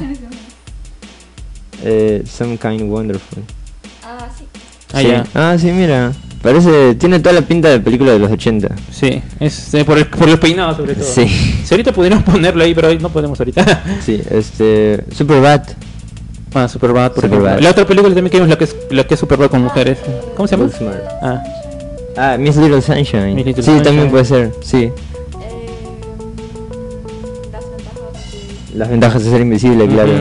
[1.83, 3.43] Eh, some kind wonderful.
[4.05, 4.45] Ah, sí.
[4.95, 5.09] Ah, Sí.
[5.09, 5.25] ya.
[5.35, 6.13] Ah, sí, mira.
[6.43, 8.69] Parece, tiene toda la pinta de película de los 80.
[8.93, 11.05] Sí, es eh, por, el, por los peinados sobre todo.
[11.05, 11.27] Sí.
[11.27, 13.83] Si ahorita podríamos ponerlo ahí, pero hoy no podemos ahorita.
[14.05, 15.63] Sí, este, Superbad.
[16.55, 17.47] Ah, Superbad, por Superbad.
[17.47, 17.61] ejemplo.
[17.65, 19.99] La otra película también que vimos, la que es, la que es Superbad con mujeres.
[20.37, 20.69] ¿Cómo se llama?
[20.69, 21.03] Booksmart.
[21.23, 21.43] Ah,
[22.19, 23.35] Ah, Miss Little Sunshine.
[23.35, 23.83] Miss Little sí, Sunshine.
[23.85, 24.51] también puede ser.
[24.63, 24.85] Sí.
[24.85, 24.93] Eh,
[27.53, 28.23] las ventajas
[28.73, 28.79] de.
[28.79, 30.13] Las ventajas de ser invisible, claro.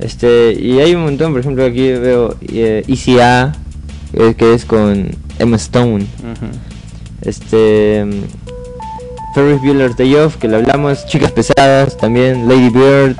[0.00, 3.52] Este, y hay un montón, por ejemplo, aquí veo eh, ECA,
[4.14, 6.04] eh, que es con Emma Stone.
[6.04, 6.46] ujú.
[7.22, 8.04] Este.
[8.04, 8.22] mm,
[9.34, 11.06] Ferris Bueller's Day Off, que lo hablamos.
[11.06, 12.46] Chicas pesadas, también.
[12.48, 13.16] Lady Bird.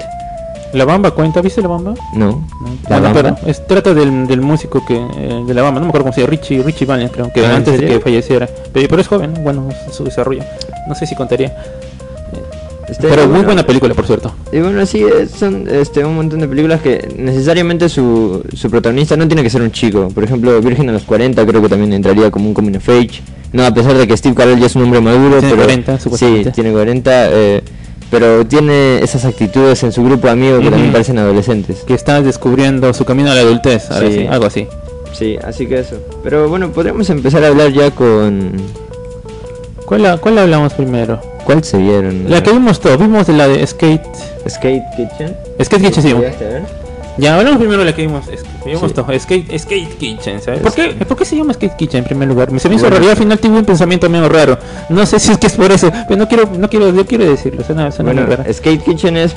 [0.74, 1.40] ¿La Bamba cuenta?
[1.42, 1.94] ¿Viste La Bamba?
[2.14, 2.26] No.
[2.60, 2.76] No.
[2.88, 3.36] ¿La Bueno, Bamba?
[3.40, 6.14] pero es, trata del, del músico que eh, de La Bamba, no me acuerdo cómo
[6.14, 8.48] se llama, Richie, Richie Valens, creo, que Ah, ¿en antes de que falleciera.
[8.72, 10.42] Pero, pero es joven, bueno, su desarrollo.
[10.88, 11.54] No sé si contaría.
[12.92, 14.34] Este, pero muy bueno, buena película, por cierto.
[14.52, 15.02] Y bueno, sí,
[15.34, 19.62] son este, un montón de películas que necesariamente su, su protagonista no tiene que ser
[19.62, 20.08] un chico.
[20.14, 23.22] Por ejemplo, Virgen a los 40 creo que también entraría como un coming of age.
[23.52, 25.98] No, a pesar de que Steve Carell ya es un hombre maduro, Tiene pero 40,
[25.98, 27.62] sí, tiene 40, eh,
[28.10, 31.78] pero tiene esas actitudes en su grupo de amigos que también parecen adolescentes.
[31.86, 34.26] Que está descubriendo su camino a la adultez, Sí.
[34.28, 34.66] algo así.
[35.12, 35.96] Sí, así que eso.
[36.22, 38.52] Pero bueno, podríamos empezar a hablar ya con...
[39.86, 41.20] ¿Cuál, la- cuál hablamos primero?
[41.44, 42.30] ¿Cuál se vieron?
[42.30, 44.02] La que vimos todo, vimos de la de Skate.
[44.48, 45.36] Skate Kitchen.
[45.62, 46.14] Skate Kitchen, sí.
[47.18, 48.26] Ya, hablamos primero de la que vimos.
[48.28, 48.94] es- Vimos Sí.
[48.94, 50.60] todo, Skate, Skate Kitchen, ¿sabes?
[50.60, 50.90] ¿Por qué.
[51.06, 52.50] ¿Por qué se llama Skate Kitchen en primer lugar?
[52.52, 52.94] Me se me hizo Bueno.
[52.96, 54.56] raro, yo al final tuve un pensamiento medio raro.
[54.88, 57.24] No sé si es que es por eso, pero no quiero, no quiero, yo quiero
[57.24, 58.52] decirlo, suena, suena Bueno, muy raro.
[58.54, 59.34] Skate Kitchen es,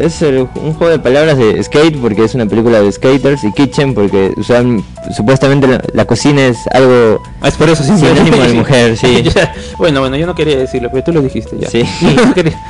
[0.00, 3.52] es el- un juego de palabras de skate porque es una película de skaters y
[3.52, 4.84] kitchen porque usan,
[5.16, 7.22] supuestamente la, la cocina es algo...
[7.40, 9.22] Ah, es por eso sí, Sinónimo de mujer, sí.
[9.34, 11.68] Ya, bueno, bueno, yo no quería decirlo, pero tú lo dijiste ya.
[11.70, 11.82] Sí.
[12.02, 12.60] Yo no quería-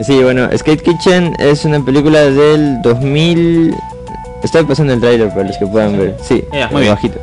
[0.00, 3.74] Sí, bueno, Skate Kitchen es una película del 2000...
[4.42, 6.16] Estoy pasando el trailer para los que puedan ver.
[6.22, 6.94] Sí, muy bien.
[6.94, 7.18] bajito.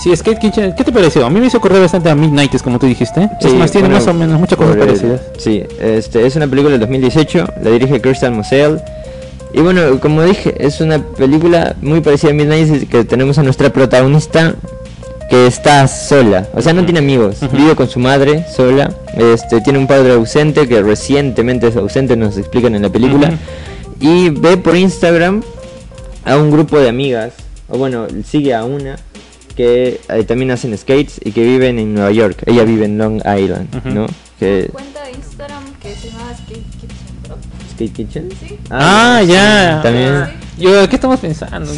[0.00, 1.24] Sí, Skate Kitchen, ¿qué te pareció?
[1.24, 3.28] A mí me hizo acordar bastante a Midnight, como tú dijiste.
[3.40, 5.20] es Sí, más, tiene bueno, más o menos muchas cosas parecidas.
[5.38, 8.78] Sí, este, es una película del 2018, la dirige Christian Moselle.
[9.52, 13.42] Y bueno, como dije, es una película muy parecida a Midnight, es que tenemos a
[13.44, 14.54] nuestra protagonista
[15.30, 19.78] que está sola, o sea, no tiene amigos, vive con su madre sola, este, tiene
[19.78, 23.32] un padre ausente que recientemente es ausente, nos explican en la película,
[24.00, 25.42] y ve por Instagram
[26.24, 27.32] a un grupo de amigas,
[27.68, 28.96] o bueno, sigue a una
[29.54, 32.42] que eh, también hacen skates y que viven en Nueva York.
[32.46, 33.68] Ella vive en Long Island.
[33.84, 34.06] ¿no?
[34.38, 36.73] Que Cuenta de Instagram que se llama Skate.
[37.74, 38.28] Skate Kitchen.
[38.40, 38.58] Sí.
[38.70, 39.80] Ah, sí, ya.
[39.82, 40.12] También.
[40.14, 40.30] Ah.
[40.58, 41.70] Yo, ¿qué estamos pensando?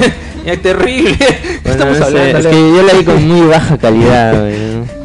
[0.46, 1.16] ya, terrible.
[1.18, 2.38] ¿Qué Bueno, estamos no sé, hablando?
[2.38, 4.40] es que yo la vi con muy baja calidad.
[4.40, 5.02] güey, ¿no?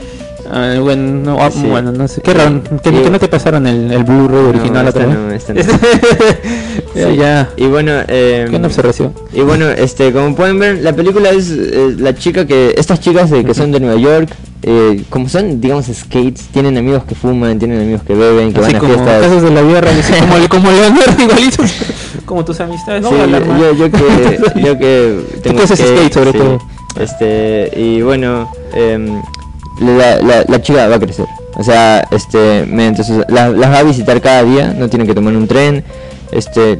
[0.49, 1.59] Ah, bueno, no, ah, Sí.
[1.67, 2.21] bueno, no sé.
[2.21, 2.61] Qué raro.
[2.81, 2.89] Sí.
[2.89, 5.43] que no te pasaron el, el Blu-ray original esta otra no, vez.
[5.49, 5.61] esta no.
[6.95, 7.15] ya, Sí.
[7.17, 7.49] ya.
[7.57, 9.13] Y bueno, eh, Qué una observación.
[9.33, 13.29] Y bueno, este, como pueden ver, la película es eh, la chica que, estas chicas
[13.29, 14.29] de, que son de Nueva York,
[14.63, 18.73] eh, como son, digamos, skates, tienen amigos que fuman, tienen amigos que beben, que Así
[18.73, 19.21] van a como fiestas.
[19.21, 21.71] casos de la vida real, como, como Leonardo, igualitos.
[22.25, 23.05] Como tus amistades.
[23.07, 23.15] Sí,
[23.59, 26.59] yo, yo que, yo que tengo haces skate, sobre todo.
[26.99, 29.21] Este, y bueno, em,
[29.79, 31.25] la, la, la chica va a crecer.
[31.55, 35.13] O sea, este, mediante sus- la- las va a visitar cada día, no tiene que
[35.13, 35.83] tomar un tren.
[36.31, 36.77] Este,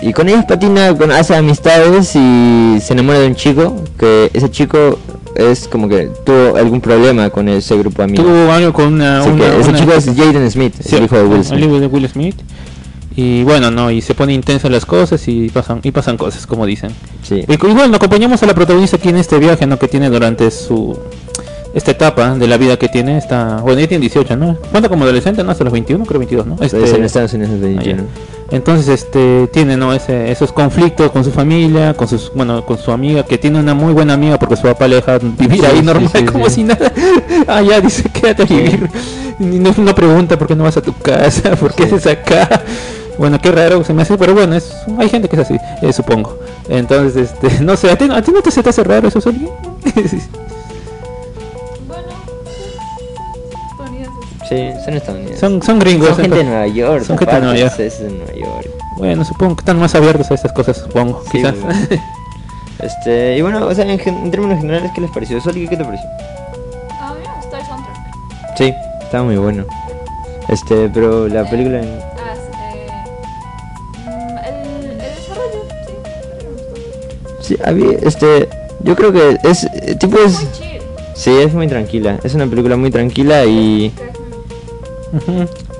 [0.00, 4.50] y con ellas patina, con, hace amistades y se enamora de un chico, que ese
[4.50, 4.98] chico
[5.34, 8.24] es como que tuvo algún problema con ese grupo de amigos.
[8.26, 9.20] Tuvo algo con una.
[9.20, 11.44] Así una- que ese una- chico es Jaden Smith, Sí, el hijo de Will el
[11.44, 11.64] Smith.
[11.64, 12.36] hijo de Will Smith.
[13.16, 16.66] Y bueno, no, y se pone intensas las cosas y pasan y pasan cosas, como
[16.66, 16.90] dicen.
[17.22, 17.44] Sí.
[17.46, 19.78] Y, y bueno, acompañamos a la protagonista aquí en este viaje, ¿no?
[19.78, 20.98] Que tiene durante su
[21.74, 24.56] esta etapa de la vida que tiene, está, bueno, ella tiene 18, ¿no?
[24.70, 25.50] Cuenta como adolescente, ¿no?
[25.50, 26.56] Hasta los 21, creo 22, ¿no?
[26.60, 27.68] Es en Estados Unidos es ah, ya.
[27.68, 28.02] 21.
[28.54, 29.92] Entonces, este, tiene, ¿no?
[29.92, 33.74] Ese, esos conflictos con su familia, con sus, bueno, con su amiga, que tiene una
[33.74, 36.48] muy buena amiga porque su papá le deja vivir Sí, ahí sí, normal, sí, como
[36.48, 36.92] si nada.
[37.48, 38.88] Ah, ya, dice, quédate a vivir.
[39.40, 42.62] Y no, no pregunta por qué no vas a tu casa, por qué haces acá.
[43.18, 45.92] Bueno, qué raro se me hace, pero bueno, es, hay gente que es así, eh,
[45.92, 46.38] supongo.
[46.68, 49.20] Entonces, este, no sé, ¿a ti, a ti no te se te hace raro eso,
[49.20, 49.48] Soli?
[54.48, 55.40] Sí, son estadounidenses.
[55.40, 56.08] son, son gringos.
[56.10, 57.04] Son gente de Nueva York.
[57.04, 57.80] Son gente de Nueva York.
[57.80, 58.68] Es de Nueva York.
[58.98, 61.58] Bueno, supongo que están más abiertos a estas cosas, supongo, Sí, quizás.
[61.60, 61.78] bueno.
[62.80, 65.40] Este, y bueno, o sea, en, gen- en términos generales, ¿qué les pareció?
[65.40, 66.06] Soli, ¿qué te pareció?
[67.00, 68.56] A mí me gustó el soundtrack.
[68.58, 69.64] Sí, estaba muy bueno.
[70.48, 71.98] Este, pero la película en...
[72.18, 75.64] Ah, sí, eh, mm, el, el desarrollo,
[77.40, 77.54] sí.
[77.54, 78.48] Sí, a mí, este,
[78.80, 80.42] yo creo que es, eh, tipo es...
[80.42, 80.82] Muy chill.
[81.14, 82.18] Sí, es muy tranquila.
[82.24, 83.92] Es una película muy tranquila y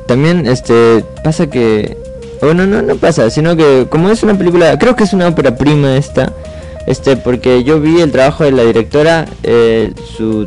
[0.06, 1.96] también, este, pasa que...
[2.40, 5.56] Bueno, no, no pasa, sino que como es una película, creo que es una ópera
[5.56, 6.32] prima esta,
[6.86, 10.46] este, porque yo vi el trabajo de la directora, eh, su,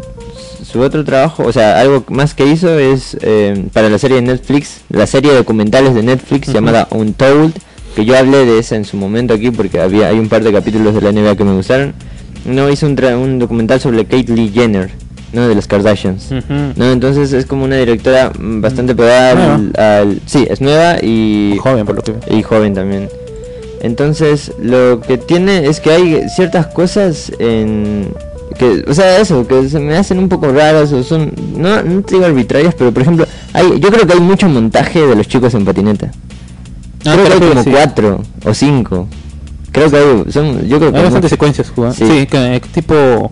[0.63, 4.21] su otro trabajo, o sea, algo más que hizo es eh, para la serie de
[4.21, 6.56] Netflix, la serie de documentales de Netflix Ujú.
[6.58, 7.56] llamada Untold,
[7.95, 10.52] que yo hablé de esa en su momento aquí porque había hay un par de
[10.54, 11.95] capítulos de la NBA que me gustaron.
[12.45, 14.91] No hizo un, tra- un documental sobre Caitlyn Jenner,
[15.34, 16.30] no de los Kardashians.
[16.76, 21.58] No, entonces es como una directora mm, bastante pegada al, al- Sí, es nueva y,
[21.62, 23.10] Joven, por lo que y joven también.
[23.82, 28.08] Entonces, lo que tiene es que hay ciertas cosas en...
[28.58, 31.32] Que, o sea, eso, que se me hacen un poco raras o son...
[31.56, 35.06] No, no te digo arbitrarias, pero por ejemplo, hay, yo creo que hay mucho montaje
[35.06, 36.12] de los chicos en patineta.
[37.06, 37.70] Ah, creo que hay como sí.
[37.70, 39.08] cuatro o cinco.
[39.72, 40.32] Creo que hay...
[40.32, 41.72] Son, yo creo que Hay hay bastantes secuencias.
[41.96, 42.08] Sí.
[42.08, 43.32] Sí, que, tipo.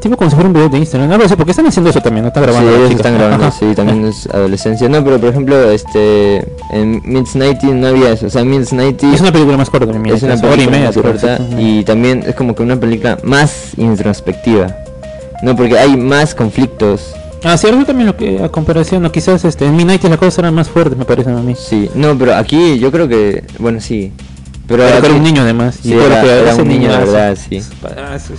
[0.00, 1.08] Tipo como si fuera un video de Instagram.
[1.08, 2.68] No lo sé, porque están haciendo eso también, no están grabando.
[2.70, 3.06] Sí, las ellos chicas.
[3.06, 3.56] están grabando, Ajá.
[3.58, 4.88] sí, también es adolescencia.
[4.88, 8.26] No, pero por ejemplo, este, en Mids 90 no había eso.
[8.26, 10.70] O sea, Mids 90 Es una película más corta, mira, es una hora y película
[10.76, 10.86] media.
[10.86, 14.76] más corta y también es como que una película más introspectiva.
[15.42, 17.14] No, porque hay más conflictos.
[17.44, 20.54] Ah, cierto, también lo que a comparación, o quizás este, en Midnight las cosas eran
[20.54, 21.54] más fuertes, me parece a mí.
[21.56, 24.12] Sí, no, pero aquí yo creo que, bueno, sí.
[24.68, 25.78] Pero, era un niño además.
[25.80, 27.60] Sí, era- un niño de verdad, sí.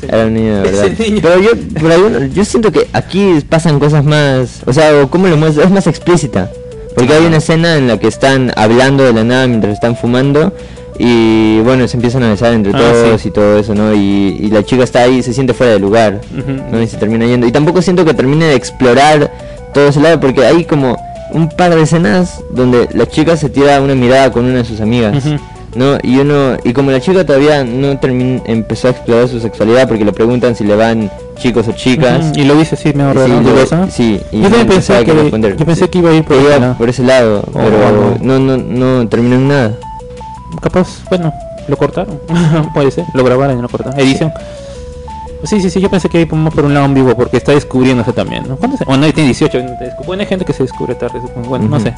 [0.08, 0.88] Era un niño de verdad.
[1.22, 5.38] Pero yo, pero yo siento que aquí pasan cosas más, o sea, o cómo lo
[5.38, 6.50] muestra, es más explícita.
[6.96, 10.52] Porque hay una escena en la que están hablando de la nada mientras están fumando
[11.00, 13.28] y bueno, se empiezan a besar entre Ah, todos sí.
[13.28, 13.94] y todo eso, ¿no?
[13.94, 16.60] Y, y la chica está ahí y se siente fuera de lugar, Ujú.
[16.72, 16.82] ¿no?
[16.82, 17.46] Y se termina yendo.
[17.46, 19.32] Y tampoco siento que termine de explorar
[19.76, 20.98] todo ese lado porque hay como
[21.34, 24.82] un par de escenas donde la chica se tira una mirada con una de sus
[24.82, 25.24] amigas.
[25.78, 25.98] ¿No?
[26.04, 30.04] Y uno y como la chica todavía no termin- empezó a explorar su sexualidad porque
[30.04, 32.32] le preguntan si le van chicos o chicas.
[32.36, 35.66] Y lo dice así, me Sí, ahorró lo- sí, y Yo pensé que responder, yo
[35.66, 35.90] pensé sí.
[35.90, 36.76] que iba a ir por, iba lado.
[36.78, 39.72] por ese lado, O pero no, no, no terminó en nada.
[40.62, 41.34] Capaz, bueno,
[41.68, 42.20] lo cortaron.
[42.74, 44.00] Puede ser, lo grabaron y lo cortaron.
[44.00, 44.32] Edición.
[45.44, 48.12] Sí, sí, sí, yo pensé que iba más por un lado ambiguo porque está descubriéndose
[48.12, 48.56] también, ¿no?
[48.58, 48.80] ¿Cuántos?
[48.88, 49.60] Bueno, ahí tiene 18.
[49.62, 51.50] no te descu- Bueno, hay gente que se descubre tarde, supongo.
[51.50, 51.94] Bueno, no sé.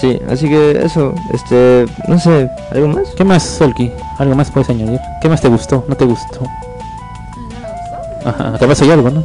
[0.00, 3.08] Sí, así que eso, este, no sé, ¿algo más?
[3.16, 3.90] ¿Qué más, Solki?
[4.18, 5.00] ¿Algo más puedes añadir?
[5.20, 5.84] ¿Qué más te gustó?
[5.88, 6.40] ¿No te gustó?
[6.42, 8.28] No me gustó.
[8.28, 9.24] Ajá, capaz hay algo, ¿no?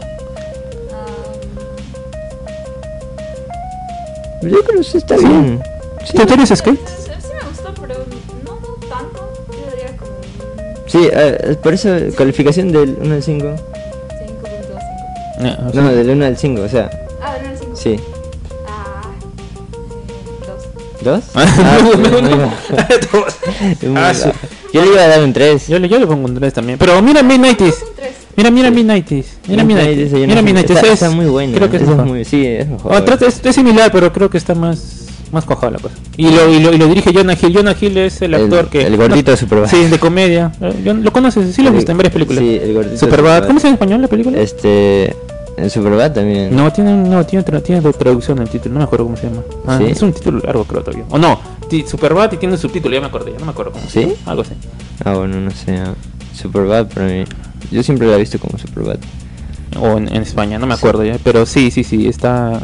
[4.42, 5.26] Yo creo que sí está Sí.
[5.26, 5.62] bien.
[6.06, 6.80] Sí, ¿Tú eres skate?
[6.88, 7.94] Sí, sí me gustó, pero
[8.44, 9.32] no, no tanto.
[9.52, 10.12] Yo diría como
[10.88, 13.46] sí eh, por eso calificación del 1 al 5.
[13.46, 13.56] 5.5.
[15.40, 16.90] Ah, No, del 1 al 5, o sea,
[17.22, 17.76] Ah, ¿no era 5?
[17.76, 18.00] sí.
[21.06, 21.14] Ah, 2.
[21.14, 21.24] ¿Dos?
[21.36, 21.46] Ah,
[22.78, 22.88] Ah,
[24.10, 24.30] Ah, sí.
[24.74, 25.68] Yo le iba a dar un 3.
[25.68, 26.78] yo, le, yo le pongo un 3 también.
[26.80, 27.76] Pero mira Midnighties.
[27.82, 28.12] Un 3.
[28.36, 28.76] Mira, mira Sí.
[28.76, 29.26] Midnighties.
[29.48, 30.12] Mira Midnighties.
[30.14, 30.78] Mira Midnighties.
[30.78, 31.56] Está, es- está muy bueno.
[31.58, 32.94] Creo que es muy, sí, es mejor.
[32.96, 35.00] Oh, trata- es, es similar, pero creo que está más
[35.32, 35.96] más cuajada la cosa.
[36.16, 37.54] Y lo, y lo, y lo dirige Jonah Hill.
[37.56, 38.86] Jonah Hill es el El- actor que...
[38.86, 39.68] el gordito de Superbad.
[39.68, 40.52] Sí, de comedia.
[40.62, 41.56] Eh, yo- ¿Lo conoces?
[41.56, 42.40] Sí, lo has El- visto en varias películas.
[42.44, 43.38] Sí, el gordito de Superbad.
[43.38, 43.48] Superbad.
[43.48, 44.40] ¿Cómo se llama en español la película?
[44.40, 45.16] Este.
[45.56, 46.56] En Superbad también.
[46.56, 49.44] No, tiene, no tiene, tra- tiene traducción el título, no me acuerdo cómo se llama.
[49.68, 49.86] Ah, ¿Sí?
[49.86, 51.06] Es un título largo, creo todavía.
[51.10, 51.40] O no,
[51.88, 54.02] Superbad y tiene un subtítulo, ya me acordé, ya no me acuerdo cómo se ¿Sí?
[54.02, 54.14] llama.
[54.26, 54.52] Algo así.
[55.06, 55.76] Ah, bueno, no sé.
[55.78, 55.94] ah,
[56.36, 57.24] Superbad para mí.
[57.72, 58.98] Yo siempre la he visto como Superbad.
[59.80, 61.18] O en, en España, no me acuerdo ya.
[61.24, 62.60] Pero sí, sí, sí, está.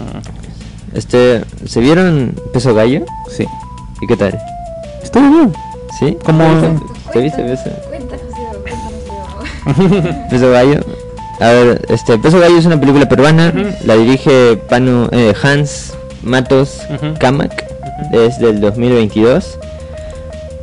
[0.94, 1.44] Este.
[1.66, 3.06] ¿Se vieron Peso Gallo?
[3.30, 3.46] Sí.
[4.02, 4.38] ¿Y qué tal?
[5.04, 5.54] Estuvo bien.
[6.00, 6.18] ¿Sí?
[6.24, 6.80] Como-
[7.14, 7.70] ¿Te viste Peso?
[7.90, 8.24] Cuéntanos.
[10.30, 10.80] Peso Gallo?
[11.40, 13.54] A ver, este Peso Gallo es una película peruana,
[13.86, 17.14] la dirige Panu, eh, Hans Matos Ujú.
[17.20, 17.64] Kamak,
[18.12, 19.58] es del 2022.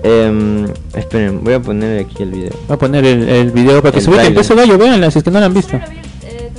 [0.02, 2.50] Em, esperen, voy a poner aquí el video.
[2.68, 4.30] Voy a poner el, el video para que El se.
[4.32, 5.76] Peso gallo, véanla si es que no la han visto.
[5.76, 6.50] Eh.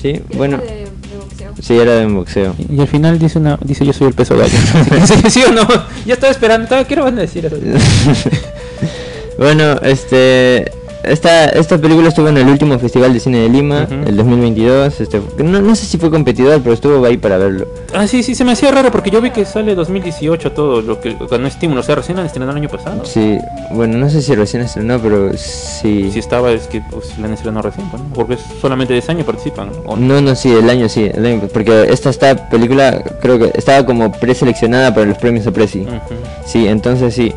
[0.00, 1.52] Sí, bueno, De, de boxeo.
[1.60, 2.54] sí, era de boxeo.
[2.70, 4.52] Y al final dice una dice yo soy el peso gallo.
[5.28, 5.66] ¿Sí o no?
[6.06, 7.56] Ya estaba esperando, estaba, ¿qué van a decir eso?
[9.38, 10.70] bueno, este
[11.06, 14.08] esta, esta película estuvo en el último Festival de Cine de Lima, Ujú.
[14.08, 15.00] el 2022.
[15.00, 17.66] Este, no, no sé si fue competidor, pero estuvo ahí para verlo.
[17.94, 21.00] Ah, sí, sí, se me hacía raro porque yo vi que sale 2018 todo lo
[21.00, 21.80] que ganó estímulo.
[21.80, 23.04] O sea, recién estrenado el año pasado.
[23.04, 23.38] Sí,
[23.70, 26.10] bueno, no sé si recién estrenó, pero sí.
[26.12, 28.14] Si estaba, es que pues, la han estrenado recién, ¿no?
[28.14, 29.70] porque solamente de ese año participan.
[29.86, 30.14] ¿o no?
[30.14, 33.84] No, no, sí, el año sí, el año, porque esta, esta película creo que estaba
[33.84, 35.80] como preseleccionada para los premios Apreci.
[35.80, 36.14] Ujú.
[36.46, 37.32] Sí, entonces sí.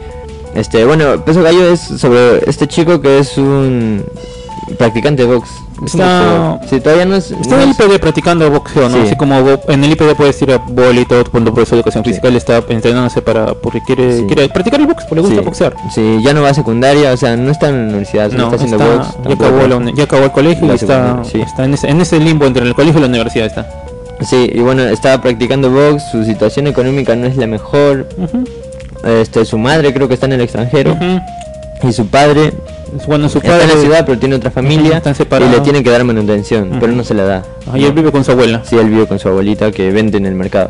[0.58, 4.04] Este, bueno, Peso Gallo es sobre este chico que es un
[4.78, 5.50] practicante de box.
[5.86, 6.60] Está-.
[6.68, 7.30] Sí, todavía no es...
[7.30, 8.98] Está no en el IPD practicando boxeo, ¿no?
[8.98, 9.04] Sí.
[9.06, 9.36] Así como
[9.68, 12.64] en el IPD puedes ir a boli todo, cuando profesor de educación física, él está
[12.70, 14.24] entrenándose para, porque quiere, Sí.
[14.26, 15.76] quiere practicar el box, porque le gusta sí, boxear.
[15.94, 18.44] Sí, ya no va a secundaria, o sea, no está en la universidad, no, No,
[18.46, 19.08] está haciendo está- box.
[19.28, 21.44] ya, acabó la uni- ya acabó el colegio y está, sí.
[21.60, 23.46] en, ese, en ese limbo entre el colegio y la universidad.
[23.46, 23.70] Está.
[24.28, 28.08] Sí, y bueno, estaba practicando box, su situación económica no es la mejor.
[29.06, 30.98] Este, su madre creo que está en el extranjero
[31.84, 32.52] y su padre
[33.08, 35.56] Bueno, su está en la ciudad pero tiene otra familia Están y separados.
[35.56, 37.44] le tiene que dar manutención, pero no se la da.
[37.72, 38.62] Ahí él vive con su abuela.
[38.66, 40.70] Sí, él vive con su abuelita que vende en el mercado.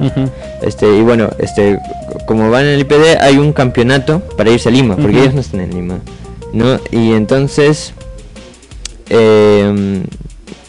[0.62, 1.80] Este, y bueno, este,
[2.26, 5.42] como van en el IPD hay un campeonato para irse a Lima, porque ellos no
[5.42, 6.00] están en Lima,
[6.54, 6.80] ¿no?
[6.92, 7.94] Y entonces
[9.10, 10.04] eh,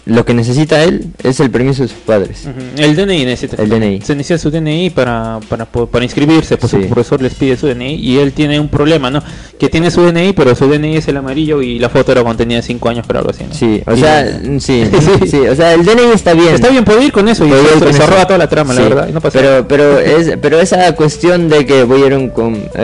[0.09, 2.49] lo que necesita él es el permiso de sus padres.
[2.77, 3.63] El DNI necesita.
[3.63, 4.01] El DNI.
[4.01, 6.83] Se necesita su DNI para, para, para inscribirse, pues Sí.
[6.83, 9.23] su profesor les pide su DNI y él tiene un problema, ¿no?
[9.59, 12.39] Que tiene su DNI, pero su DNI es el amarillo y la foto era cuando
[12.39, 13.55] tenía 5 años, pero algo así, ¿no?
[13.55, 14.83] Sí, o Y- sea, sí,
[15.21, 15.29] Sí.
[15.29, 16.55] sí, o sea, el DNI está bien.
[16.55, 18.89] Está bien, puede ir con eso y Puede se, roba toda la trama, la Sí,
[18.89, 19.09] verdad.
[19.09, 22.19] y no pasa pero, pero es, pero esa cuestión de que voy a ir a,
[22.19, 22.33] un
[22.75, 22.83] a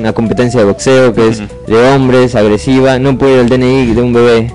[0.00, 4.02] una competencia de boxeo que es de hombres, agresiva, no puede ir al DNI de
[4.02, 4.52] un bebé.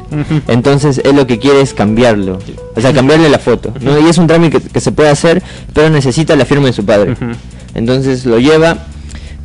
[0.47, 1.73] Entonces él lo que quiere es
[2.11, 2.39] cambiarlo,
[2.75, 3.99] o sea, cambiarle la foto, ¿no?
[3.99, 5.41] Y es un trámite que, que se puede hacer,
[5.73, 7.15] pero necesita la firma de su padre.
[7.75, 8.77] Entonces lo lleva,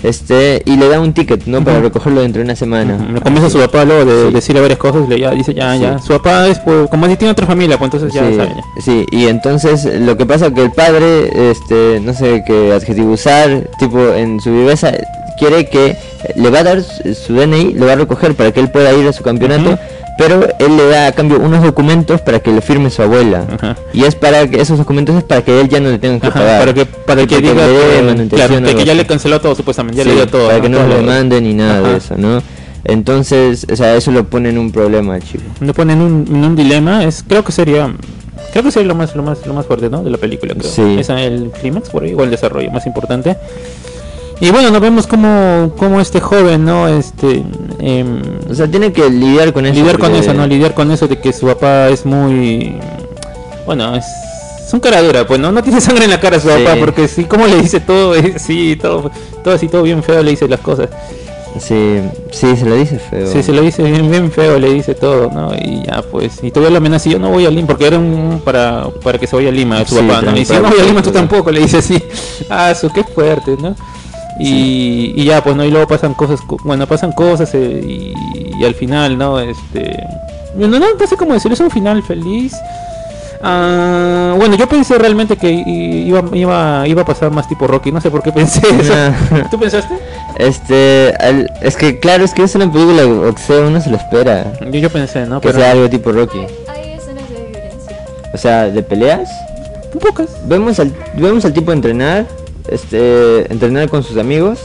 [0.02, 1.64] este, y le da un ticket, ¿no?
[1.64, 2.94] Para recogerlo dentro de una semana.
[3.02, 3.12] Ujú.
[3.14, 4.34] Le comienza su papá luego de Sí.
[4.34, 5.80] decirle varias cosas, le ya dice ya, Sí.
[5.80, 5.98] ya.
[5.98, 8.54] Su papá es, pues, como si tiene otra familia, pues entonces ya sí, saben.
[8.56, 8.82] ya.
[8.82, 13.70] sí, y entonces lo que pasa que el padre, este, no sé qué adjetivo usar,
[13.78, 14.92] tipo en su viveza,
[15.38, 15.96] quiere que
[16.36, 19.06] le va a dar su DNI, lo va a recoger para que él pueda ir
[19.08, 19.78] a su campeonato.
[20.18, 23.44] Pero él le da a cambio unos documentos para que lo firme su abuela.
[23.52, 23.76] Ajá.
[23.92, 26.26] Y es para que esos documentos es para que él ya no le tenga que
[26.28, 26.60] Ajá, pagar.
[26.60, 29.54] para que para que Porque diga le que, claro, de que ya le canceló todo
[29.54, 30.46] supuestamente, ya Sí, le dio todo.
[30.48, 31.88] para que no Todo lo lo- demanden ni nada Ajá.
[31.88, 32.42] de eso, ¿no?
[32.84, 35.42] Entonces, o sea, eso lo pone en un problema, chico.
[35.60, 37.92] Le ponen un, en un dilema, es creo que sería
[38.52, 40.02] creo que sería lo más lo más lo más fuerte, ¿no?
[40.04, 40.70] de la película, creo.
[40.70, 40.96] Sí.
[40.98, 43.36] Es el clímax por ahí o el desarrollo más importante.
[44.40, 46.86] Y bueno, nos vemos como como este joven, ¿no?
[46.88, 47.42] Este
[47.84, 49.74] em, O sea, tiene que lidiar con eso.
[49.74, 50.46] lidiar con eso, ¿no?
[50.46, 52.76] Lidiar con eso de que su papá es muy
[53.66, 54.04] bueno, es
[54.72, 56.54] un cara dura, pues no no tiene sangre en la cara su Sí.
[56.64, 59.10] papá porque sí como le dice todo, sí, todo
[59.42, 60.88] todo así todo bien feo le dice las cosas.
[61.60, 62.00] Sí,
[62.32, 63.28] sí, se lo dice feo.
[63.32, 65.54] Sí, se lo dice bien, bien feo, le dice todo, ¿no?
[65.54, 68.42] Y ya, pues, y todavía lo amenaza, yo no voy a Lima, porque era un
[68.44, 70.36] para, para que se vaya a Lima, su Sí, papá, ¿no?
[70.36, 72.02] Y si yo no voy a Lima, tú tampoco, le dice así.
[72.50, 73.76] Ah, eso, qué fuerte, ¿no?
[74.38, 75.64] Y, y ya, pues, ¿no?
[75.64, 78.14] Y luego pasan cosas, co- bueno, pasan cosas eh, y,
[78.60, 79.38] y al final, ¿no?
[79.40, 79.96] Este...
[80.56, 82.54] No, no, no sé cómo decir, es un final feliz.
[83.42, 88.00] Ah, bueno, yo pensé realmente que iba, iba, iba a pasar más tipo Rocky, no
[88.00, 88.94] sé por qué pensé eso.
[89.30, 89.48] No.
[89.50, 89.94] ¿Tú pensaste?
[90.38, 93.96] Este, al- es que claro, es que es una película de boxeo, uno se lo
[93.96, 94.52] espera.
[94.62, 95.40] Yo, yo pensé, ¿no?
[95.40, 96.38] Que Pero sea algo tipo Rocky.
[96.68, 97.96] Hay escenas de violencia.
[98.32, 99.28] O sea, de peleas.
[99.92, 100.28] un pocas.
[100.46, 102.26] Vemos al, vemos al tipo entrenar,
[102.68, 104.58] este, entrenar con sus amigos.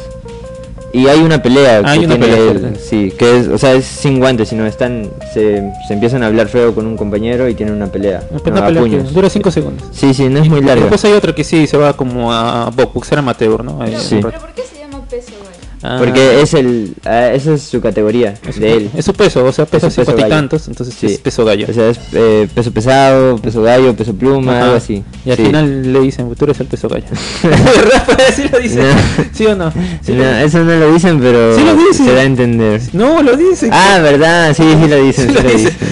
[0.92, 3.74] Y hay una pelea Hay que una tiene pelea él, sí, que es, o sea,
[3.74, 7.54] es sin guantes, sino están, se, se empiezan a hablar feo con un compañero y
[7.54, 8.24] tienen una pelea.
[8.32, 8.58] Una ¿no?
[8.64, 9.14] A pelea puños.
[9.14, 9.88] dura 5 segundos.
[9.92, 10.82] Sí, sí, no es muy larga.
[10.82, 13.78] Después hay otra que sí se va como a bo- boxear amateur, ¿no?
[13.86, 14.18] Pero, Sí.
[14.20, 14.40] pero.
[14.40, 15.54] ¿por qué se llama peso, güey?
[15.82, 18.90] Ah, Porque es el, ah, esa es su categoría es de él.
[18.98, 21.06] Es su peso, o sea, pesa 50 y tantos, entonces Sí.
[21.06, 21.68] es peso gallo.
[21.70, 24.64] O sea, es eh, peso pesado, peso gallo, peso pluma, Ajá.
[24.66, 25.04] algo así.
[25.26, 25.46] Y al Sí.
[25.46, 27.06] final le dicen, tú eres el peso gallo.
[28.36, 28.80] Sí lo dicen.
[28.88, 29.24] No.
[29.34, 29.72] ¿Sí o no?
[30.02, 32.06] Sí No, lo- eso no lo dicen, pero Sí lo dicen.
[32.06, 32.82] se da a entender.
[32.94, 33.70] No, lo dicen.
[33.74, 35.34] Ah, verdad, sí, sí lo dicen.
[35.34, 35.74] Lo lo dicen.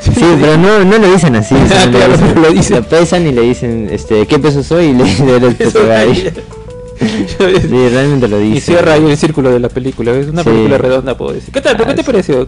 [0.00, 1.54] Sí lo pero no, no lo dicen así.
[1.54, 2.14] Ah, claro,
[2.52, 4.86] dicen- lo pesan y le dicen, este, ¿qué peso soy?
[4.86, 6.30] Y le dicen el peso Peso gallo.
[7.00, 7.36] Sí,
[7.68, 8.40] realmente lo.
[8.40, 10.12] Y cierra ahí el círculo de la película.
[10.12, 10.50] Es una Sí.
[10.50, 11.52] película redonda, puedo decir.
[11.52, 11.76] ¿Qué tal?
[11.76, 12.06] ¿Por qué Ah, te sí.
[12.06, 12.46] pareció?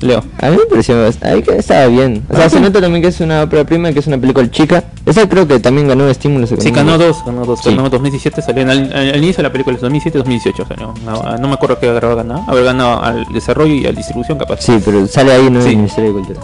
[0.00, 0.24] Leo.
[0.40, 2.24] A mí me pareció ahí que estaba bien.
[2.30, 2.62] O sea, Ah, se sí.
[2.62, 4.84] nota también que es una ópera prima, que es una película chica.
[5.04, 6.76] Esa creo que también ganó estímulos Sí, económicos.
[6.86, 7.60] ganó dos, ganó dos.
[7.62, 7.68] Sí.
[7.68, 10.94] Ganó en 2017, salió en el, al, inicio de la película, 2017-2018 salió.
[11.04, 12.44] No, no me acuerdo qué habrá ganado.
[12.48, 14.60] Haber ganado al desarrollo y a la distribución, capaz.
[14.62, 15.60] Sí, pero sale ahí, ¿no?
[15.60, 15.66] Sí.
[15.66, 16.40] En el Ministerio de Cultura.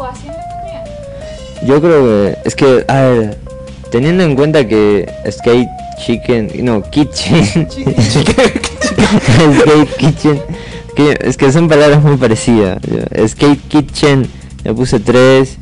[1.66, 3.38] Yo creo que es que, a ver,
[3.96, 5.70] teniendo en cuenta que Skate
[6.04, 7.42] Chicken, no, Kitchen,
[8.11, 10.38] Skate Kitchen,
[10.94, 12.78] que es que son palabras muy parecidas.
[13.26, 14.28] Skate Kitchen,
[14.64, 15.56] le puse tres,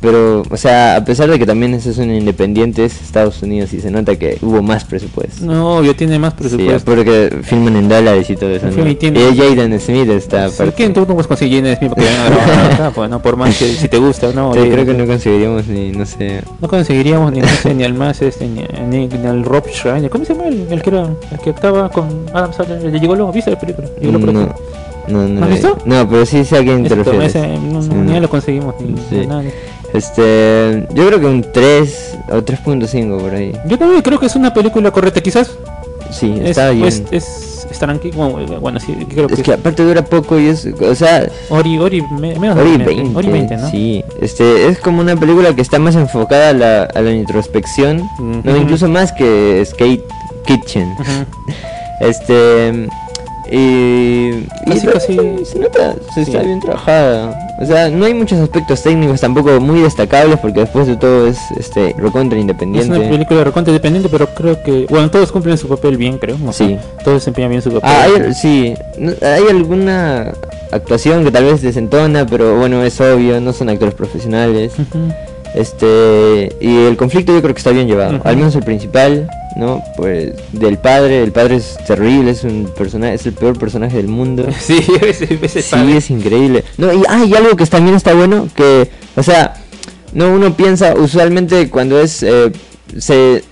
[0.00, 3.90] pero, o sea, a pesar de que también esos son independientes, Estados Unidos, y se
[3.90, 5.44] nota que hubo más presupuesto.
[5.44, 6.84] No, yo tiene más Sí, presupuesto.
[6.90, 8.70] porque filman en dólares y todo eso.
[8.72, 8.88] Sí, ¿no?
[8.88, 10.74] y tiene- Y Jaden Smith está Sí, aparte.
[10.74, 12.90] ¿Quién tú no puedes conseguir Jaden Smith porque acá?
[12.94, 14.52] Pues no, por más que si te gusta, no.
[14.54, 17.94] Sí, creo que no conseguiríamos ni, no sé, No conseguiríamos ni, no sé, ni al
[17.94, 20.08] más este, ni, ni, ni al Rob Schneider.
[20.10, 22.84] ¿Cómo se llama el, el que era, el que actuaba con Adam Sandler?
[22.86, 23.88] El de Gigolo, ¿viste la película?
[23.88, 25.40] Por No, no, no.
[25.40, 25.76] ¿No has visto?
[25.86, 27.34] No, pero sí sé a quién te refieres.
[27.34, 28.20] no, Sí, no, ni no.
[28.20, 29.26] lo conseguimos ni Sí.
[29.26, 29.42] nada.
[29.92, 33.52] Este, yo creo que un 3 o 3.5 por ahí.
[33.66, 35.50] Yo también creo que es una película correcta, quizás
[36.10, 36.86] Sí, es, está bien.
[36.86, 40.46] es, es, es tranqui- bueno, bueno, sí, creo que es que aparte dura poco y
[40.48, 43.70] es, o sea, Ori, Ori, me- menos y 20, 20, Ori 20, ¿no?
[43.70, 44.04] sí.
[44.20, 48.40] Este, es como una película que está más enfocada a la, a la introspección, no,
[48.52, 48.56] Ujú.
[48.62, 50.04] incluso más que Skate
[50.46, 50.88] Kitchen.
[50.92, 51.52] Ujú.
[52.00, 52.88] Este,
[53.50, 57.36] y, y Casi, se, nota, se está bien trabajada.
[57.60, 61.38] O sea, no hay muchos aspectos técnicos tampoco muy destacables porque después de todo es
[61.58, 62.98] este recontra Es independiente.
[62.98, 66.36] una película de recontra independiente, pero creo que, bueno, todos cumplen su papel bien, creo.
[66.46, 66.78] o sea, Sí.
[67.04, 67.90] Todos desempeñan bien su papel.
[67.92, 68.74] Ah, hay, sí,
[69.22, 70.32] hay alguna
[70.72, 74.72] actuación que tal vez desentona, pero bueno, es obvio, no son actores profesionales.
[75.54, 79.82] Este, y el conflicto yo creo que está bien llevado, al menos el principal, ¿no?
[79.96, 84.08] Pues del padre, el padre es terrible, es un personaje, es el peor personaje del
[84.08, 84.46] mundo.
[84.60, 85.96] Sí, ese, ese Sí, padre.
[85.96, 86.64] es increíble.
[86.78, 89.54] No, y, ah, y algo que también está bueno, que, o sea,
[90.12, 92.50] no uno piensa usualmente cuando es, eh,
[92.98, 93.44] se,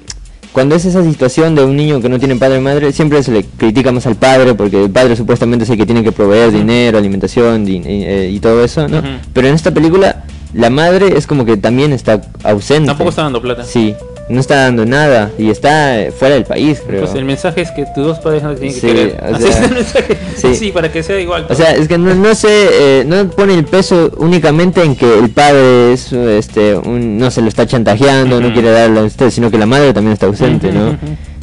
[0.52, 3.30] cuando es esa situación de un niño que no tiene padre y madre, siempre se
[3.32, 6.50] le critica más al padre, porque el padre supuestamente es el que tiene que proveer
[6.50, 9.02] dinero, alimentación eh, y todo eso, ¿no?
[9.32, 12.86] Pero en esta película, la madre es como que también está ausente.
[12.86, 13.62] Tampoco está dando plata.
[13.64, 13.94] Sí,
[14.28, 17.00] no está dando nada y está eh, fuera del país, creo.
[17.04, 19.20] Pues el mensaje es que tus dos padres no tienen que querer.
[19.22, 20.18] o Así sea, es el mensaje.
[20.36, 20.54] sí.
[20.54, 20.72] Sí.
[20.72, 21.46] para que sea igual.
[21.48, 25.18] O sea, es que no, no sé, eh, no pone el peso únicamente en que
[25.18, 29.30] el padre es, este, un, no se lo está chantajeando, no quiere darle a usted,
[29.30, 30.96] sino que la madre también está ausente, ¿no?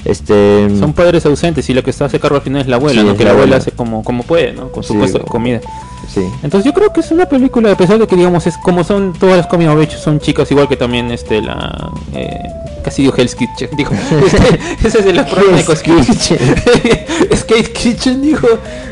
[0.05, 3.01] Este, son padres ausentes y lo que está hace cargo al final es la abuela,
[3.01, 3.57] Sí, Que la la abuela abuela.
[3.57, 4.71] hace como, como puede, ¿no?
[4.71, 5.61] Con su Sí, puesto de comida.
[6.07, 6.21] sí.
[6.43, 9.13] Entonces yo creo que es una película, a pesar de que digamos es como son
[9.13, 12.37] todas las age, son chicas igual que también este la eh,
[12.85, 13.93] casi digo Hell's Kitchen, dijo,
[14.25, 15.63] este, ese es de la programa de.
[15.65, 16.37] Kitchen.
[17.35, 18.47] Skate Kitchen dijo,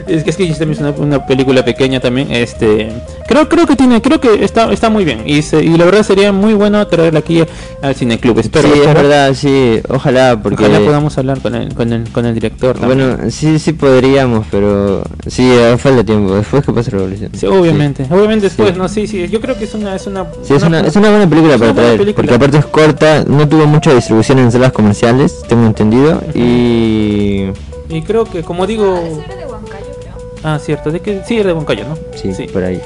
[0.07, 2.91] es que Skate Kitchen también es una, una película pequeña también, este
[3.27, 6.03] creo creo que tiene, creo que está está muy bien y se- y la verdad
[6.03, 7.43] sería muy bueno traerla aquí
[7.81, 8.39] al cineclub.
[8.39, 10.65] Espero, sí, es verdad, sí, ojalá, porque...
[10.65, 12.77] Ojalá podamos hablar con el, con el, con el director.
[12.79, 13.15] también.
[13.17, 17.31] Bueno, sí, sí podríamos, pero sí, eh, falta tiempo, después que pase la revolución.
[17.33, 18.77] Sí, obviamente, obviamente después, Sí.
[18.77, 21.09] no, sí, sí, yo creo que es una, es una, Sí, es una, es una
[21.09, 22.15] buena película una para traer, película.
[22.15, 27.49] porque aparte es corta, no tuvo mucha distribución en salas comerciales, tengo entendido, y...
[27.89, 30.13] Y creo que, como Ah, digo, era de Huancayo, creo.
[30.45, 31.97] ah, cierto, de que sí, era de Boncayo, ¿no?
[32.15, 32.81] Sí, por ahí.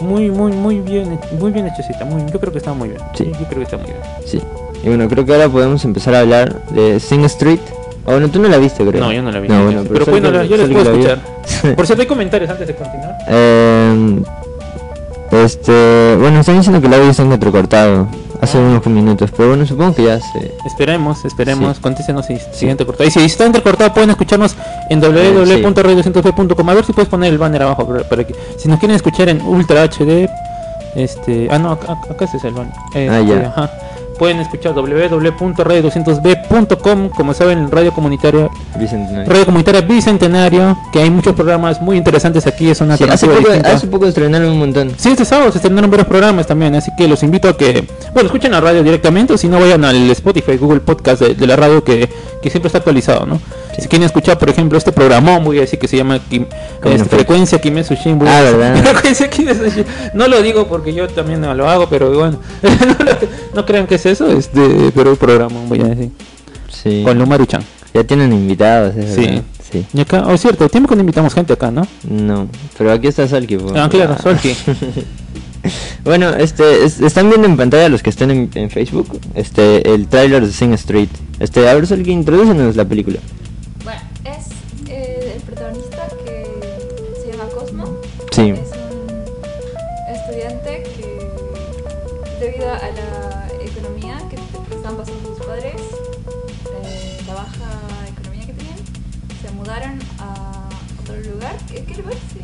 [0.00, 3.00] muy, muy, muy bien, muy bien hechecita, muy, yo creo que está muy bien.
[3.14, 3.24] Sí.
[3.24, 3.98] yo creo que está muy bien.
[4.24, 4.40] Sí.
[4.84, 7.58] Y bueno, creo que ahora podemos empezar a hablar de Sing Street.
[8.04, 9.00] O bueno, tú no la viste, creo.
[9.02, 9.48] No, yo no la vi.
[9.48, 11.18] No, bueno, pero, bueno, que- yo les puedo escuchar.
[11.74, 13.16] Por cierto, hay comentarios antes de continuar.
[13.26, 14.20] Eh,
[15.32, 18.06] este, bueno, están diciendo que el audio está entrecortado
[18.48, 20.54] hace unos minutos, pero bueno, supongo que ya se...
[20.66, 21.82] Esperemos, esperemos, Sí.
[21.82, 23.08] contéstenos si sigue entrecortado.
[23.08, 24.56] Y si está entrecortado, pueden escucharnos
[24.90, 26.68] en www.radio200p.com.
[26.70, 27.86] A ver si puedes poner el banner abajo.
[27.86, 30.28] Para, para que, si nos quieren escuchar en Ultra HD,
[30.94, 31.48] este.
[31.50, 32.72] Ah, no, acá, acá el banner.
[32.94, 33.48] Eh, Ah, ya.
[33.48, 33.70] ajá.
[34.18, 37.08] Pueden escuchar www.radio200b.com.
[37.10, 38.48] Como saben, radio comunitaria,
[38.78, 39.30] Bicentenario.
[39.32, 40.76] radio comunitaria bicentenario.
[40.92, 42.70] Que hay muchos programas muy interesantes aquí.
[42.70, 43.26] Es una Sí, hace,
[43.86, 44.92] poco estrenaron un montón.
[44.96, 48.26] Sí, este sábado se estrenaron varios programas también, así que los invito a que, bueno,
[48.26, 51.56] escuchen la radio directamente o si no vayan al Spotify, Google Podcast de, de la
[51.56, 52.08] radio que,
[52.42, 53.40] que siempre está actualizado, ¿no?
[53.78, 56.46] Si quieren escuchar, por ejemplo, este programón, voy a decir que se llama Kim-
[56.82, 57.08] ¿Cómo este?
[57.08, 58.18] Frecuencia Kimetsu Shin.
[58.18, 58.76] voy a Ah, ¿verdad?
[59.02, 59.84] Frecuencia.
[60.14, 63.18] No lo digo porque yo también no lo hago, pero bueno, no, lo-
[63.54, 66.10] no crean que es eso, este, pero el programa, voy a decir,
[66.68, 67.02] Sí.
[67.04, 67.62] con Lumaru-chan.
[67.94, 69.20] Ya tienen invitados, es Sí.
[69.26, 69.42] verdad.
[69.72, 69.84] Sí.
[69.94, 71.86] Y acá, oh, cierto, tiempo que no invitamos gente acá, ¿no?
[72.08, 72.48] No,
[72.78, 73.56] pero aquí está Solki.
[73.56, 73.72] po.
[73.74, 74.54] Ah, claro, Solki.
[76.04, 80.06] bueno, este, es- están viendo en pantalla los que estén en, en Facebook, este, el
[80.06, 81.08] tráiler de Sing Street.
[81.40, 83.18] Este, a ver Solki, introdúcenos la película.
[85.36, 86.46] El protagonista que
[87.20, 87.98] se llama Cosmo.
[88.32, 88.52] Sí.
[88.52, 90.40] Es un
[92.40, 94.36] debido a la economía que
[94.74, 97.68] estaban pasando sus padres, eh, la baja
[98.08, 98.78] economía que tenían,
[99.42, 100.70] se mudaron a
[101.02, 101.54] otro lugar.
[101.70, 102.14] ¿Qué, qué lugar?
[102.32, 102.40] Sí.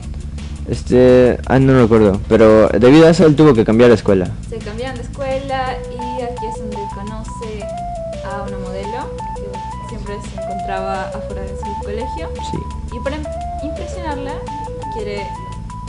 [0.68, 4.28] Este, ah, no recuerdo, pero debido a eso él tuvo que cambiar de escuela.
[4.50, 7.64] Se cambiaron de escuela y aquí es donde conoce
[8.22, 12.28] a una modelo que siempre se encontraba afuera de su colegio.
[12.50, 13.16] Sí, Y para
[13.62, 14.32] impresionarla,
[14.94, 15.22] quiere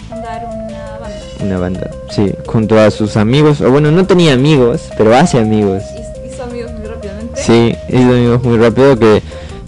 [0.10, 1.16] fundar una banda.
[1.42, 1.92] una banda.
[2.12, 5.84] Sí, junto a sus amigos, o bueno, no tenía amigos, pero hace amigos.
[6.26, 7.42] Hizo- amigos muy rápidamente.
[7.42, 9.22] Sí, hizo amigos muy rápido que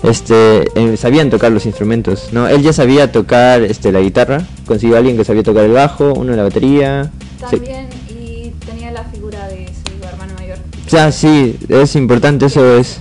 [0.04, 2.48] este eh, sabían tocar los instrumentos, ¿no?
[2.48, 6.14] Él ya sabía tocar este la guitarra, consiguió a alguien que sabía tocar el bajo,
[6.14, 7.12] uno la batería.
[7.40, 10.58] También, y tenía la figura de su hermano mayor.
[10.88, 12.98] Sea, sí, es importante eso es.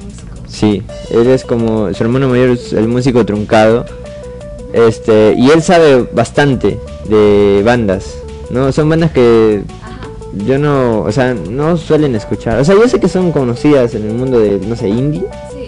[0.48, 3.84] Sí, él es como su hermano mayor es el músico truncado.
[4.74, 8.16] Este, y él sabe bastante de bandas,
[8.50, 8.72] ¿no?
[8.72, 9.62] Son bandas que
[10.32, 12.58] yo no, o sea, no suelen escuchar.
[12.58, 15.22] O sea, yo sé que son conocidas en el mundo de, no sé, indie.
[15.52, 15.66] Sí.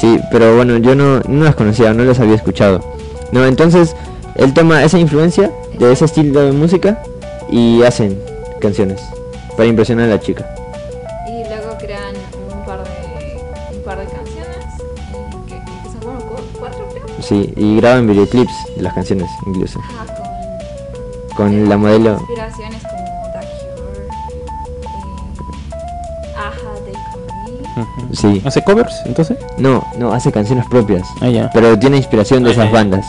[0.00, 2.80] Sí, pero bueno, yo no, no las conocía, no las había escuchado.
[3.30, 3.94] No, entonces
[4.34, 7.00] él toma esa influencia de ese estilo de música
[7.50, 8.20] y hacen
[8.60, 9.00] canciones
[9.56, 10.57] para impresionar a la chica.
[17.28, 19.78] Sí, y graban videoclips de las canciones incluso.
[19.80, 20.06] Ajá,
[21.36, 22.12] con Con la modelo.
[22.20, 24.06] inspiraciones como The Cure,
[24.84, 26.70] eh, Aja,
[27.76, 27.82] Me.
[27.82, 28.14] Ujú.
[28.14, 28.42] Sí.
[28.44, 29.36] ¿Hace covers entonces?
[29.58, 31.06] No, no, hace canciones propias.
[31.20, 31.50] Ah, ya.
[31.52, 32.72] Pero tiene inspiración de Ah, esas ya.
[32.72, 33.06] bandas.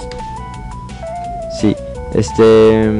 [1.59, 1.75] Sí.
[2.13, 2.91] Este.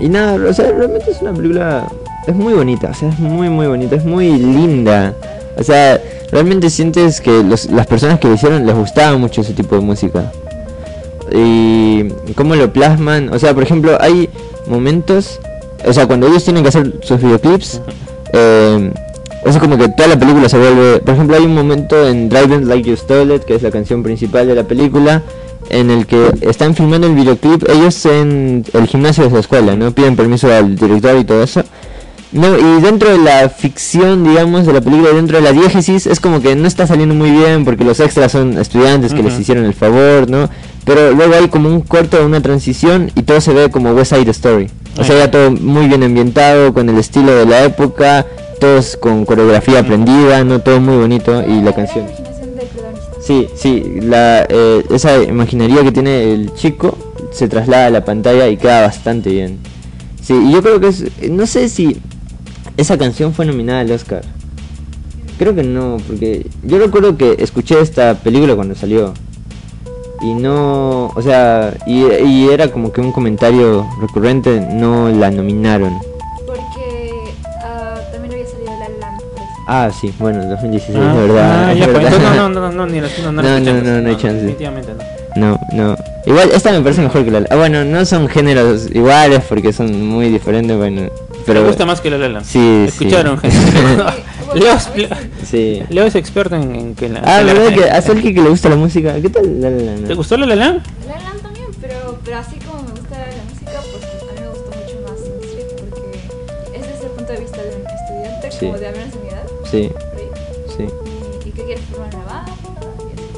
[0.00, 1.86] Y nada, o sea, realmente es una película.
[2.26, 5.14] Es muy bonita, o sea, es muy, muy bonita, es muy linda.
[5.56, 5.98] O sea,
[6.30, 9.80] realmente sientes que los- las personas que lo hicieron les gustaba mucho ese tipo de
[9.80, 10.30] música.
[11.32, 14.28] Y cómo lo plasman, o sea, por ejemplo, hay
[14.66, 15.40] momentos,
[15.84, 17.80] o sea, cuando ellos tienen que hacer sus videoclips,
[18.32, 18.92] eh,
[19.44, 22.28] o sea, como que toda la película se vuelve, por ejemplo, hay un momento en
[22.28, 25.22] Driving Like You Stole It, que es la canción principal de la película,
[25.70, 29.90] en el que están filmando el videoclip ellos en el gimnasio de su escuela, ¿no?
[29.92, 31.62] Piden permiso al director y todo eso.
[32.30, 36.20] No, y dentro de la ficción, digamos, de la película, dentro de la diégesis, es
[36.20, 39.64] como que no está saliendo muy bien porque los extras son estudiantes que les hicieron
[39.64, 40.48] el favor, ¿no?
[40.88, 44.30] Pero luego hay como un corto, una transición y todo se ve como West Side
[44.30, 44.68] Story.
[44.98, 48.24] O sea, ya todo muy bien ambientado, con el estilo de la época,
[48.58, 50.60] todos con coreografía aprendida, ¿no?
[50.60, 52.06] Todo muy bonito y la canción.
[53.20, 56.96] Sí, sí, la, eh, esa imaginería que tiene el chico
[57.32, 59.58] se traslada a la pantalla y queda bastante bien.
[60.22, 61.98] Sí, y yo creo que es, no sé si
[62.78, 64.22] esa canción fue nominada al Oscar.
[65.38, 69.12] Creo que no, porque yo recuerdo que escuché esta película cuando salió.
[70.20, 75.96] Y no, o sea, y, y era como que un comentario recurrente, no la nominaron.
[76.46, 77.32] Porque
[77.64, 79.18] ah, también había salido La La.
[79.68, 81.64] Ah, sí, bueno, 2016, Ah, de verdad.
[81.68, 82.12] ah, es ya, pues, verdad.
[82.16, 83.82] entonces no, no, no, no, ni la- no, no, No, no, escuchamos.
[83.84, 84.34] no, no hay chance.
[84.40, 85.04] Definitivamente no.
[85.36, 85.96] No, no.
[86.26, 87.44] Igual esta me parece mejor que la.
[87.50, 91.02] Ah, bueno, no son géneros iguales porque son muy diferentes, bueno.
[91.46, 92.42] Pero Me gusta más que la La.
[92.42, 93.48] Sí, Escucharon, sí.
[93.50, 94.02] gente.
[94.58, 94.76] Leo,
[95.44, 95.82] Sí.
[95.88, 97.20] Leo es experto en, en que la.
[97.24, 99.14] Ah, que la- ¿verdad que a Solki que le gusta la música?
[99.20, 100.06] ¿Qué tal la la la?
[100.08, 100.82] ¿Te gustó la La Land?
[101.08, 104.40] La La Land también, pero, pero así como me gusta la música, pues a mí
[104.40, 107.86] me gustó mucho más Sing Street porque es desde el punto de vista de un
[107.86, 108.66] estudiante, Sí.
[108.66, 109.90] como de al menos de mi edad, Sí,
[110.76, 110.84] sí.
[111.44, 112.52] y, y que quiere formar una banda.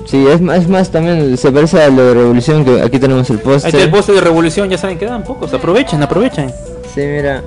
[0.06, 3.30] Sí, es más, es más también se parece a lo de Revolución que aquí tenemos
[3.30, 3.90] el Ahí está el póster.
[3.90, 5.52] poste de revolución, ya saben, quedan pocos.
[5.54, 6.50] Aprovechen, aprovechen.
[6.94, 7.44] Sí, mira.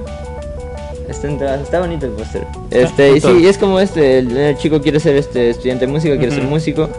[1.13, 2.45] Está, bonito el póster.
[2.71, 6.17] Este, y sí, es como este, el, el chico quiere ser este estudiante de música,
[6.17, 6.89] quiere ser músico,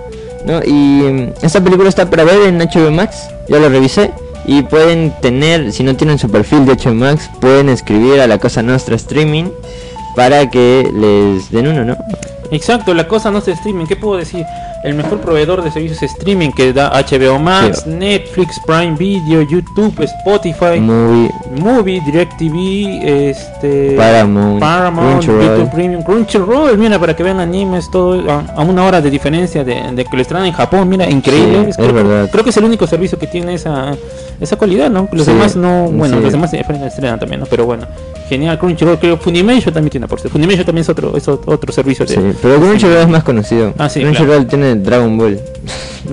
[0.45, 0.61] ¿no?
[0.65, 4.11] Y mm, esta película está para ver en HBO Max, ya lo revisé.
[4.47, 8.39] Y pueden tener, si no tienen su perfil de HBO Max, pueden escribir a la
[8.39, 9.47] Cosa Nostra Streaming
[10.15, 11.97] para que les den uno, ¿no?
[12.51, 13.87] Exacto, la cosa no es streaming.
[13.87, 14.45] ¿Qué puedo decir?
[14.85, 17.91] El mejor proveedor de servicios streaming que da HBO Max, Sí.
[17.91, 25.43] Netflix, Prime Video, YouTube, Spotify, Movie, Movie, DirecTV, este, Paramount, Paramount, Crunchyroll.
[25.59, 29.65] YouTube Premium, Crunchyroll, mira, para que vean animes, todo a, a una hora de diferencia
[29.65, 31.65] de, de que lo estrenan en Japón, mira, increíble.
[31.65, 32.29] Sí, es creo, verdad.
[32.31, 33.97] creo que es el único servicio que tiene esa,
[34.41, 35.09] esa calidad, ¿no?
[35.13, 36.23] Los Sí, demás no, bueno, sí.
[36.23, 37.47] los demás estrenan también, ¿no?
[37.47, 37.87] Pero bueno,
[38.29, 42.15] genial, Crunchyroll, creo Funimation también tiene por Funimation también es otro, es otro servicio de...
[42.15, 43.73] Sí, pero Crunchyroll es más conocido.
[43.79, 45.39] Ah, sí, Crunchyroll tiene Dragon Ball.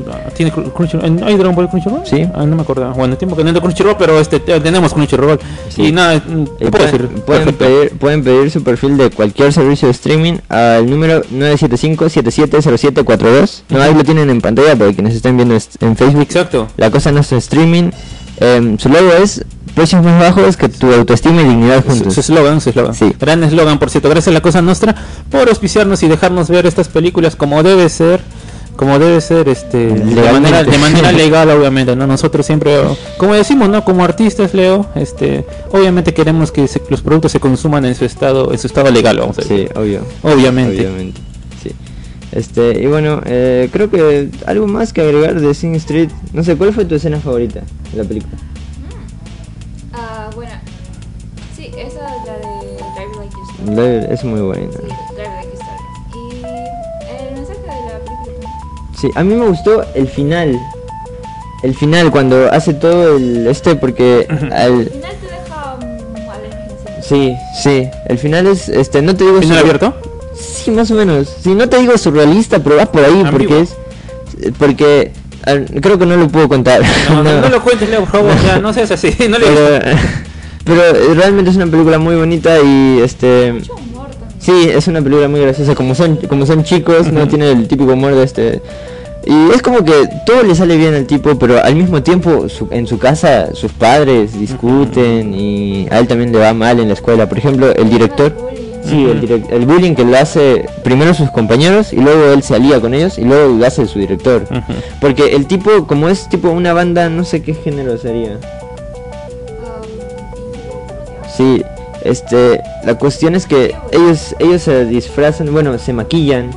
[0.09, 1.23] Ah, ¿Tiene Cru- Crunchyroll?
[1.23, 2.01] ¿Hay Dragon Ball Crunchyroll?
[2.05, 2.25] Sí.
[2.33, 2.93] Ah, no me acordaba.
[2.93, 5.39] Bueno, tiempo que no tengo Crunchyroll, pero este, te- tenemos Crunchyroll.
[5.77, 7.07] Y nada, Y ¿qué puedo pueden, decir?
[7.25, 13.63] pueden pedir, pueden pedir su perfil de cualquier servicio de streaming al número 975-770742.
[13.69, 16.21] No, ahí lo tienen en pantalla para quienes estén viendo en Facebook.
[16.21, 16.67] Exacto.
[16.77, 17.89] La cosa no es streaming.
[18.39, 19.43] Em, su logo es
[19.75, 22.13] precios más bajos que tu autoestima y dignidad juntos.
[22.13, 22.93] su eslogan, su eslogan.
[22.95, 23.13] Sí.
[23.19, 24.09] Gran eslogan, por cierto.
[24.09, 24.95] Gracias a la Cosa Nostra
[25.29, 28.21] por auspiciarnos y dejarnos ver estas películas como debe ser.
[28.75, 32.07] Como debe ser, este, de manera, de manera legal, obviamente, ¿no?
[32.07, 32.77] Nosotros siempre,
[33.17, 33.83] como decimos, ¿no?
[33.83, 38.51] Como artistas, Leo, este, obviamente queremos que se- los productos se consuman en su estado,
[38.51, 39.71] en su estado legal, vamos a Sí, decir.
[39.77, 40.01] obvio.
[40.23, 40.79] Obviamente.
[40.87, 41.21] Obviamente.
[42.31, 46.09] Este, y bueno, eh, creo que algo más que agregar de Sing Street.
[46.33, 47.61] No sé, ¿cuál fue tu escena favorita
[47.91, 48.37] de la película?
[49.93, 50.51] Ah, bueno.
[51.55, 53.75] Sí, esa es la de Drive Like You.
[53.75, 54.71] La- Es muy buena.
[54.71, 55.85] Sí, Drive Like You Started.
[56.15, 58.49] Y el mensaje de la película.
[58.99, 60.59] Sí, a mí me gustó el final.
[61.63, 67.03] El final, cuando hace todo el este, porque Al al, final te deja imaginación.
[67.03, 69.39] Sí, sí, el final es, este, no te digo...
[69.41, 69.93] ¿Final abierto?
[70.63, 71.27] Sí, más o menos.
[71.43, 73.31] Sí, no te digo surrealista, pero va por ahí, Ambiguo.
[73.31, 73.75] porque es...
[74.57, 75.11] Porque
[75.45, 76.81] ah, creo que no lo puedo contar.
[77.09, 77.49] No, no, No.
[77.49, 79.85] lo cuentes, Leo, por favor, ya, no seas así, no le pero,
[80.65, 83.61] pero eh, realmente es una película muy bonita y este...
[84.39, 85.75] Sí, es una película muy graciosa.
[85.75, 88.61] Como son, como son chicos, no tiene el típico humor de este.
[89.23, 89.93] Y es como que
[90.25, 93.71] todo le sale bien al tipo, pero al mismo tiempo su- en su casa sus
[93.71, 97.29] padres discuten y a él también le va mal en la escuela.
[97.29, 98.35] Por ejemplo, el director.
[98.83, 102.55] Sí, el, direc- el bullying que le hace primero sus compañeros y luego él se
[102.55, 104.43] alía con ellos y luego lo hace su director.
[104.99, 108.37] Porque el tipo, como es tipo una banda, no sé qué género sería.
[111.35, 111.63] Sí,
[112.03, 116.51] este, la cuestión es que ellos, ellos se disfrazan, bueno, se maquillan,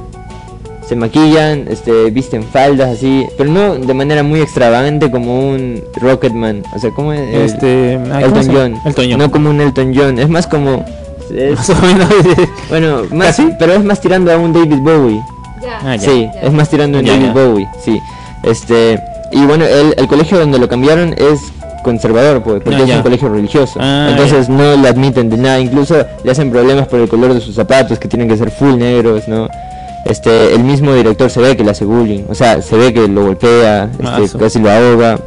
[0.86, 6.62] se maquillan, este, visten faldas así, pero no de manera muy extravagante como un Rocketman,
[6.74, 8.74] o sea, como el- Este, ¿cómo Elton John?
[8.84, 9.18] Elton John.
[9.18, 10.84] no como un Elton John, es más como,
[11.34, 12.08] es- Más o menos.
[12.70, 13.50] bueno, más, ¿Casi?
[13.58, 15.20] pero es más tirando a un David Bowie.
[15.62, 15.78] Ya.
[15.82, 15.98] Ah, ya.
[16.10, 16.40] Sí, ya.
[16.42, 17.32] es más tirando en Ya, David ya.
[17.32, 18.00] Bowie, sí.
[18.42, 19.00] Este,
[19.32, 21.40] y bueno, el, el colegio donde lo cambiaron es
[21.82, 22.96] conservador, pues, porque Ah, es ya.
[22.98, 23.78] un colegio religioso.
[23.80, 27.40] Ah, Entonces no le admiten de nada, incluso le hacen problemas por el color de
[27.40, 29.48] sus zapatos, que tienen que ser full negros, ¿no?
[30.06, 33.08] Este, el mismo director se ve que le hace bullying, o sea, se ve que
[33.08, 35.18] lo golpea, Ah, este, su- casi lo ahoga.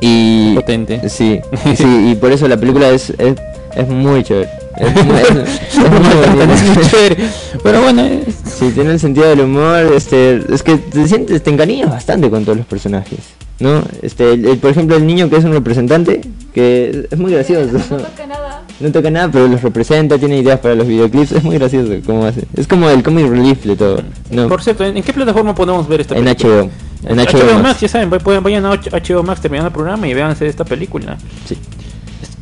[0.00, 1.08] Y Potente.
[1.08, 1.40] Sí,
[1.76, 3.36] sí, y por eso la película es, es,
[3.76, 4.48] es muy chévere.
[7.62, 11.50] Pero bueno, es- Sí, tiene el sentido del humor, este, es que te sientes, te
[11.50, 13.18] encariñas bastante con todos los personajes,
[13.58, 13.82] ¿no?
[14.02, 16.20] Este, el- el- por ejemplo, el niño que es un representante,
[16.54, 18.62] que es muy gracioso, No toca nada.
[18.78, 22.24] no toca nada, pero los representa, tiene ideas para los videoclips, es muy gracioso cómo
[22.24, 24.48] hace, es como el comic relief de todo, ¿no?
[24.48, 26.24] por cierto, ¿en en qué plataforma podemos ver esta En?
[26.26, 26.70] HBO,
[27.04, 27.62] en HBO, HBO, Max.
[27.62, 27.80] Max.
[27.80, 31.16] ya saben, vayan, vayan a HBO Max terminando el programa y vean esta película.
[31.48, 31.56] Sí.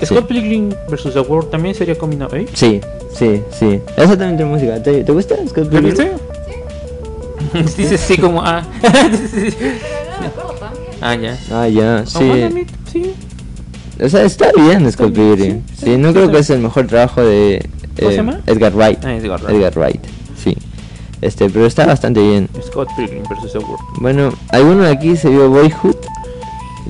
[0.06, 1.14] Scott Pilgrim vs.
[1.14, 2.48] The World también sería coming of age.
[2.54, 2.80] Sí,
[3.14, 3.80] sí, sí.
[3.96, 4.82] Esa también tiene música.
[4.82, 5.36] ¿Te, te gusta?
[5.48, 5.94] Scott ¿Lo Pilgrim?
[5.94, 6.10] viste?
[7.82, 8.62] Dice sí como ah.
[11.02, 11.38] Ah, ya.
[11.50, 12.66] Ah, ya, sí.
[12.92, 13.14] sí.
[14.02, 15.62] O sea, está bien Scott Pilgrim.
[15.68, 17.66] sí, Sí, sí, no creo que es el mejor trabajo de
[17.98, 18.40] ¿Cómo se eh, llama?
[18.46, 19.04] Edgar Wright.
[19.04, 19.56] Ah, Edgar Wright.
[19.56, 20.00] Edgar Wright,
[20.36, 20.56] sí.
[21.22, 22.48] Este, pero está bastante bien.
[22.62, 23.52] Scott Pilgrim vs.
[23.52, 23.78] The World.
[24.00, 25.96] Bueno, ¿alguno de aquí se vio Boyhood?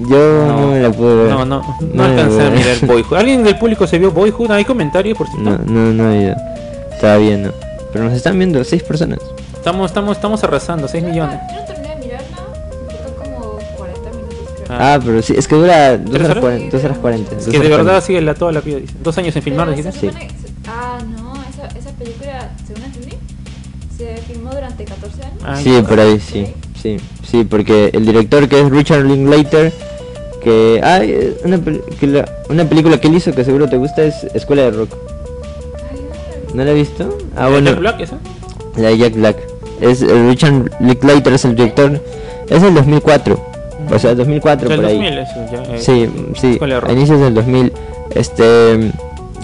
[0.08, 1.30] Yo no, me la pude ver.
[1.30, 3.16] No, no, no, la alcancé a mirar Boyhood.
[3.18, 4.50] ¿Alguien del público se vio Boyhood?
[4.52, 5.50] ¿Hay comentarios por cierto?
[5.50, 6.36] No, no, no he ido.
[6.92, 7.52] Estaba viendo.
[7.92, 9.18] Pero nos están viendo seis personas.
[9.54, 11.38] Estamos, estamos, estamos arrasando, 6 millones.
[11.52, 12.36] Yo no terminé de mirarla.
[12.86, 14.66] Faltó como 40 minutos, creo.
[14.70, 14.94] Ah.
[14.94, 16.40] Ah, pero sí, es que dura 2 ¿Tres horas horas?
[16.40, 16.76] 40.
[16.76, 18.78] Dos horas 40 Es que de verdad sigue la, toda la vida.
[18.78, 18.94] dice.
[19.02, 19.92] Dos años en filmar, dijiste.
[19.92, 20.10] se-
[20.66, 23.16] Ah, no, esa, esa película, según entendí,
[23.98, 25.38] se filmó durante 14 años.
[25.44, 26.46] Ah, Sí, por ahí, sí.
[26.80, 26.96] Sí,
[27.28, 29.74] sí, porque el director que es Richard Linklater,
[30.40, 31.60] que hay una,
[31.98, 34.90] que la- una película que él hizo que seguro te gusta es Escuela de Rock.
[36.48, 37.18] No, ¿No la has visto?
[37.36, 38.16] Ah, ¿El bueno, Jack Black esa?
[38.76, 39.36] la de Jack Black.
[39.80, 42.00] Es eh, Richard Linklater es el director.
[42.48, 43.40] Es el 2004.
[43.92, 44.96] O sea, 2004 Del por ahí.
[44.96, 46.08] 2000 eso, ya, eh, Sí,
[46.40, 47.72] sí, a inicios del 2000.
[48.14, 48.90] Este,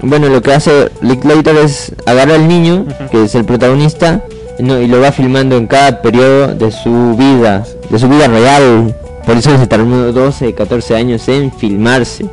[0.02, 4.22] bueno, lo que hace Linklater es agarrar al niño, que es el protagonista,
[4.58, 8.94] no, y lo va filmando en cada periodo de su vida, de su vida real.
[9.26, 12.24] Por eso se tardó 12, 14 años en filmarse,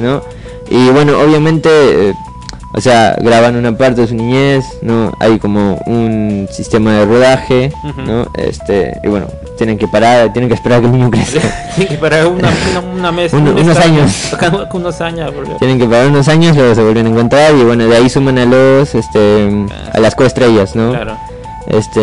[0.00, 0.22] ¿no?
[0.70, 1.68] Y bueno, obviamente,
[2.10, 2.14] eh,
[2.74, 5.12] o sea, graban una parte de su niñez, ¿no?
[5.20, 7.72] Hay como un sistema de rodaje.
[8.06, 8.26] ¿no?
[8.34, 9.26] Este, y bueno,
[9.56, 11.40] tienen que parar, tienen que esperar a que el niño crezca.
[11.76, 14.32] Sí, que para una, una, una mes, Uno- un unos años.
[14.72, 15.30] unos años.
[15.32, 18.08] porque- Tienen que pagar unos años, luego se vuelven a encontrar y bueno, de ahí
[18.08, 20.92] suman a los, este, a las coestrellas, ¿no?
[20.92, 21.16] Claro.
[21.68, 22.00] Este,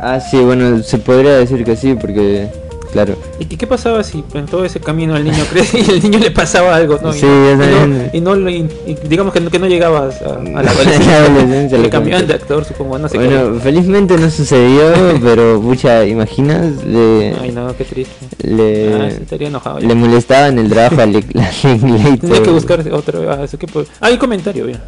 [0.00, 2.48] Ah, sí, bueno, se podría decir que sí, porque,
[2.92, 6.18] claro, ¿Y qué pasaba si en todo ese camino el niño crece y el niño
[6.20, 6.98] le pasaba algo?
[7.02, 7.10] ¿no?
[7.14, 9.66] Y Sí, no- yo y no, y no y- y digamos que no, que no
[9.66, 11.18] llegabas a, a la adolescencia.
[11.24, 14.92] adolescencia, le le cambiaban de actor, supongo, no sé Bueno, felizmente no sucedió,
[15.22, 18.14] pero pucha, imaginas, le, Ay, no, qué triste.
[18.44, 19.80] le, Ah, estaría enojado.
[19.80, 22.18] le molestaba en el trabajo a Le- la Linklater.
[22.20, 23.28] Tendría que buscar otro.
[23.30, 24.78] Ah, eso que ah, hay comentario, bien.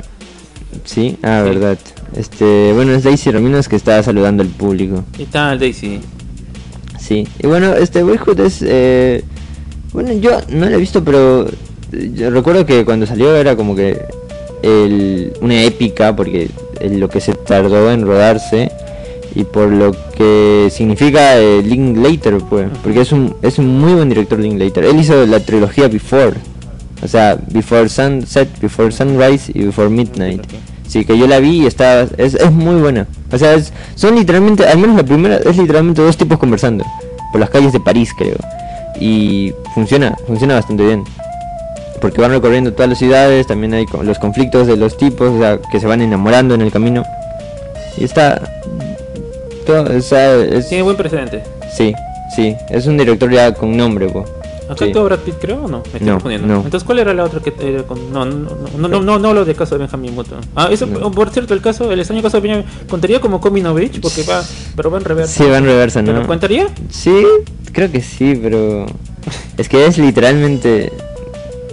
[0.85, 1.49] Sí, ah, Sí.
[1.51, 1.79] verdad.
[2.17, 5.05] Este, bueno, es Daisy Raminos que está saludando al público.
[5.19, 6.01] ¿Y tal, Daisy?
[6.99, 8.63] Sí, y bueno, este Boyhood es.
[8.63, 9.25] Eh,
[9.93, 11.47] bueno, yo no lo he visto, pero
[11.93, 14.01] eh, yo recuerdo que cuando salió era como que
[14.63, 16.51] el, una épica, porque
[16.89, 18.71] lo que se tardó en rodarse
[19.35, 24.09] y por lo que significa eh, Linklater, pues, porque es un, es un muy buen
[24.09, 24.85] director Linklater.
[24.85, 26.35] Él hizo la trilogía Before,
[27.03, 30.43] o sea, Before Sunset, Before Sunrise y Before Midnight.
[30.91, 33.07] Sí, que yo la vi y está, es, es muy buena.
[33.33, 36.85] O sea, es- son literalmente, al menos la primera, es literalmente dos tipos conversando.
[37.31, 38.35] Por las calles de París, creo.
[38.99, 41.05] Y funciona, funciona bastante bien.
[42.01, 45.59] Porque van recorriendo todas las ciudades, también hay los conflictos de los tipos, o sea,
[45.71, 47.05] que se van enamorando en el camino.
[47.97, 48.43] Y está...
[49.67, 51.43] Todo, o sea, es- Tiene buen precedente.
[51.73, 51.95] sí,
[52.35, 54.25] sí, es un director ya con nombre, po.
[54.71, 54.93] ¿Acá Sí.
[54.93, 55.79] Brad Pitt, creo o no?
[55.79, 56.47] Me estoy No, confundiendo.
[56.47, 56.55] no.
[56.63, 58.13] Entonces, ¿cuál era la otra que era con.?
[58.13, 58.49] No, no,
[58.79, 60.39] no, no, no, no hablo del caso de Benjamin Button.
[60.55, 61.11] Ah, eso, No.
[61.11, 62.67] por cierto, el caso, el extraño caso de Benjamin.
[62.89, 64.01] ¿Contaría como Coming of Age?
[64.01, 64.43] Porque va.
[64.77, 65.43] Pero va en reversa.
[65.43, 66.27] Sí, va en reversa, ¿Pero ¿no?
[66.27, 66.69] ¿Contaría?
[66.89, 67.15] Sí,
[67.73, 68.87] creo que sí, pero...
[69.59, 70.93] Es que es literalmente...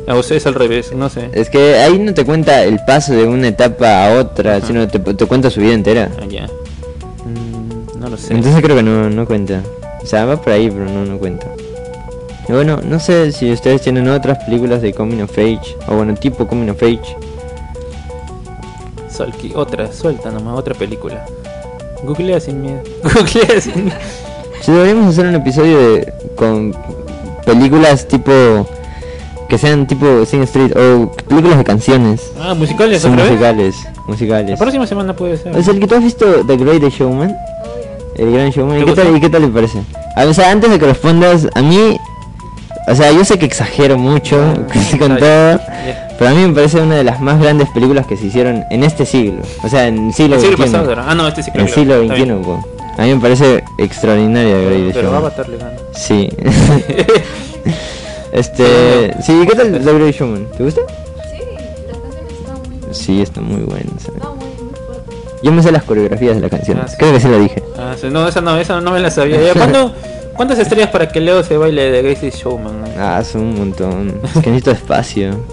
[0.08, 1.30] Ah, O sea, es al revés, no sé.
[1.34, 4.66] Es que ahí no te cuenta el paso de una etapa a otra, Ajá.
[4.68, 6.10] sino te, te cuenta su vida entera.
[6.22, 6.48] Ah, ya.
[7.26, 8.34] Mm, no lo sé.
[8.34, 9.62] Entonces creo que no, no cuenta.
[10.02, 11.48] O sea, va por ahí, pero no, no cuenta.
[12.50, 16.14] Y bueno, no sé si ustedes tienen otras películas de Coming of Age, o bueno,
[16.16, 17.18] tipo Coming of Age.
[19.10, 21.26] Solki, otra, suelta nomás, otra película.
[22.04, 22.80] Googlea sin miedo.
[23.04, 23.98] Googlea sin miedo.
[24.62, 26.76] Si deberíamos hacer un episodio de, con
[27.46, 28.32] películas tipo...
[29.50, 32.34] Que sean tipo Sing Street, o películas de canciones.
[32.38, 33.30] Ah, musicales, Son vez.
[33.30, 34.60] musicales, La musicales.
[34.60, 35.56] próxima semana puede ser.
[35.56, 38.24] O sea, el que tú has visto The Great Showman, Obviamente.
[38.24, 39.16] el gran showman, ¿y ¿Te qué, tal?
[39.16, 39.80] ¿y qué tal le parece?
[40.18, 41.98] A o sea, antes de que respondas, a mí,
[42.88, 44.38] o sea, yo sé que exagero mucho
[45.00, 46.08] con Ah, todo, ya.
[46.18, 48.84] pero a mí me parece una de las más grandes películas que se hicieron en
[48.84, 50.76] este siglo, o sea, en el siglo siglo XXI.
[51.06, 52.32] Ah, no, este sí en el siglo XXI.
[52.98, 55.16] A mí me parece extraordinaria The Great Pero.
[55.16, 55.72] Avatar le gana.
[55.94, 56.30] Sí.
[58.32, 60.48] este, sí, ¿qué tal The Great Showman?
[60.58, 60.82] ¿Te gusta?
[61.32, 61.40] Sí,
[61.88, 62.98] las canciones estaban muy buenas.
[62.98, 63.90] Sí, está muy buena.
[63.96, 64.14] o sea.
[64.16, 65.16] Estaban muy, muy fuertes.
[65.44, 66.96] Yo me sé las coreografías de la canción, Ah, sí.
[66.98, 67.64] creo que sí lo dije.
[67.78, 69.42] Ah, sí, no, esa no, esa no me la sabía.
[69.42, 69.94] Ya, ¿cuándo-
[70.38, 72.82] ¿Cuántas estrellas para que Leo se baile de Greatest Showman?
[72.82, 72.88] no?
[72.98, 74.14] Ah, son un montón.
[74.24, 75.44] Es que necesito espacio.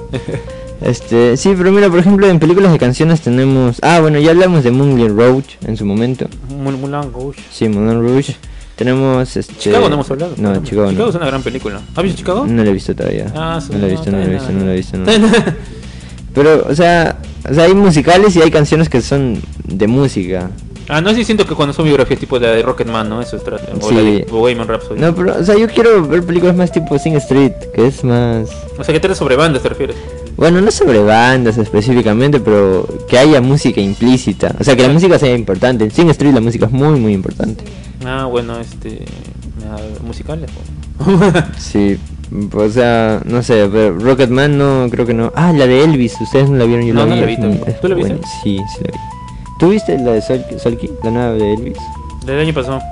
[0.81, 3.79] Este, sí, pero mira, por ejemplo, en películas de canciones tenemos.
[3.83, 6.27] Ah, bueno, ya hablamos de Moulin Rouge en su momento.
[6.51, 7.41] Moulin Rouge.
[7.51, 8.37] Sí, Moulin Rouge.
[8.77, 9.55] Tenemos este.
[9.57, 10.35] Chicago no hemos hablado.
[10.37, 11.21] No, pero- Chicago, Chicago es no.
[11.21, 11.81] una gran película.
[11.95, 12.47] ¿Has visto Chicago?
[12.47, 13.33] No lo he visto todavía.
[13.35, 14.97] Ah, sí, no lo he visto, no, lo he visto, no lo he visto.
[14.99, 15.19] no.
[15.19, 15.29] no.
[16.35, 17.19] Pero, o sea,
[17.49, 20.51] o sea, hay musicales y hay canciones que son de música.
[20.89, 23.21] Ah, no, sí siento que cuando son biografías tipo la de Rocketman, ¿no?
[23.21, 23.65] Eso es trata.
[23.81, 23.95] O Sí.
[23.95, 24.99] la de Bohemian Rhapsody.
[25.01, 28.49] No, pero, o sea, yo quiero ver películas más tipo Sing Street, que es más.
[28.79, 29.97] O sea, que trata sobre bandas, te refieres.
[30.37, 34.55] Bueno, no sobre bandas específicamente, pero que haya música implícita.
[34.59, 35.85] O sea, que la música sea importante.
[35.85, 37.63] En Sing Street la música es muy, muy importante.
[38.05, 39.05] Ah, bueno, este.
[40.05, 40.51] musicales.
[41.59, 41.99] Sí,
[42.53, 45.33] o sea, no sé, pero Rocketman no, creo que no.
[45.35, 47.37] Ah, la de Elvis, ustedes no la vieron, yo No, la no vi.
[47.37, 48.17] la vi ¿Tú la viste?
[48.43, 48.99] Sí, sí la vi.
[49.65, 51.79] ¿Tú viste la de Sol- Solky, la nueva de Elvis?
[52.27, 52.83] Del año pasado.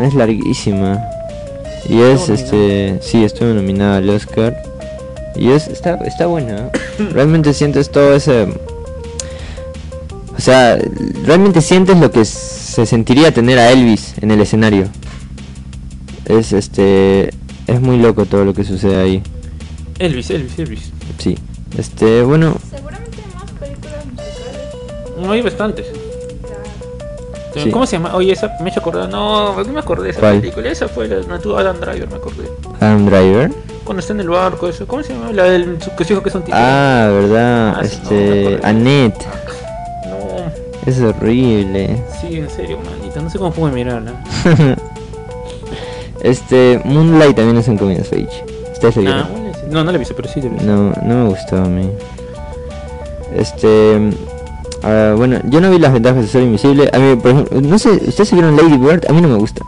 [0.00, 1.04] Es larguísima.
[1.86, 4.56] Y es, este, sí, estuvo nominada al Oscar.
[5.34, 6.56] Y es, está, está buena.
[6.56, 6.70] ¿eh?
[7.12, 8.44] Realmente sientes todo ese...
[10.34, 10.78] O sea,
[11.26, 14.88] realmente sientes lo que se sentiría tener a Elvis en el escenario.
[16.24, 17.34] Es, este,
[17.66, 19.22] es muy loco todo lo que sucede ahí.
[19.98, 20.90] Elvis, Elvis, Elvis.
[21.18, 21.36] Sí.
[21.76, 22.56] Este, bueno,
[25.16, 25.86] No hay bastantes.
[27.54, 27.70] Sí.
[27.70, 28.14] ¿Cómo se llama?
[28.14, 29.08] Oye, esa me he hecho acordar.
[29.08, 30.40] No, no me acordé de esa ¿Cuál?
[30.40, 30.68] película.
[30.70, 32.50] Esa fue la no, tú, Adam Driver, me acordé.
[32.80, 33.50] Adam Driver.
[33.84, 34.86] Cuando está en el barco, eso.
[34.86, 35.32] ¿Cómo se llama?
[35.32, 36.44] La del que su hijo que es un.
[36.52, 37.68] Ah, verdad.
[37.68, 38.60] Ah, no, este.
[38.62, 39.24] Annette.
[40.06, 40.52] No,
[40.90, 42.02] Es horrible.
[42.20, 43.20] sí, en serio, manita.
[43.22, 44.12] No sé cómo pude mirarla.
[46.22, 48.44] este, Moonlight también es un comedy of age.
[49.70, 50.66] No, no la he visto, pero sí la he visto.
[50.66, 51.90] No, no me gustó a mí.
[53.34, 54.10] Este.
[54.86, 56.88] Ah, bueno, yo no vi las ventajas de ser invisible.
[56.92, 59.04] A mí, por ejemplo, no sé, ¿ustedes vieron Lady Bird?
[59.08, 59.62] A mí no me gusta.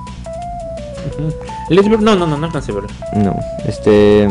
[1.69, 2.87] Let's Ver- No, no, no, no alcancé a.
[3.14, 4.29] No, este.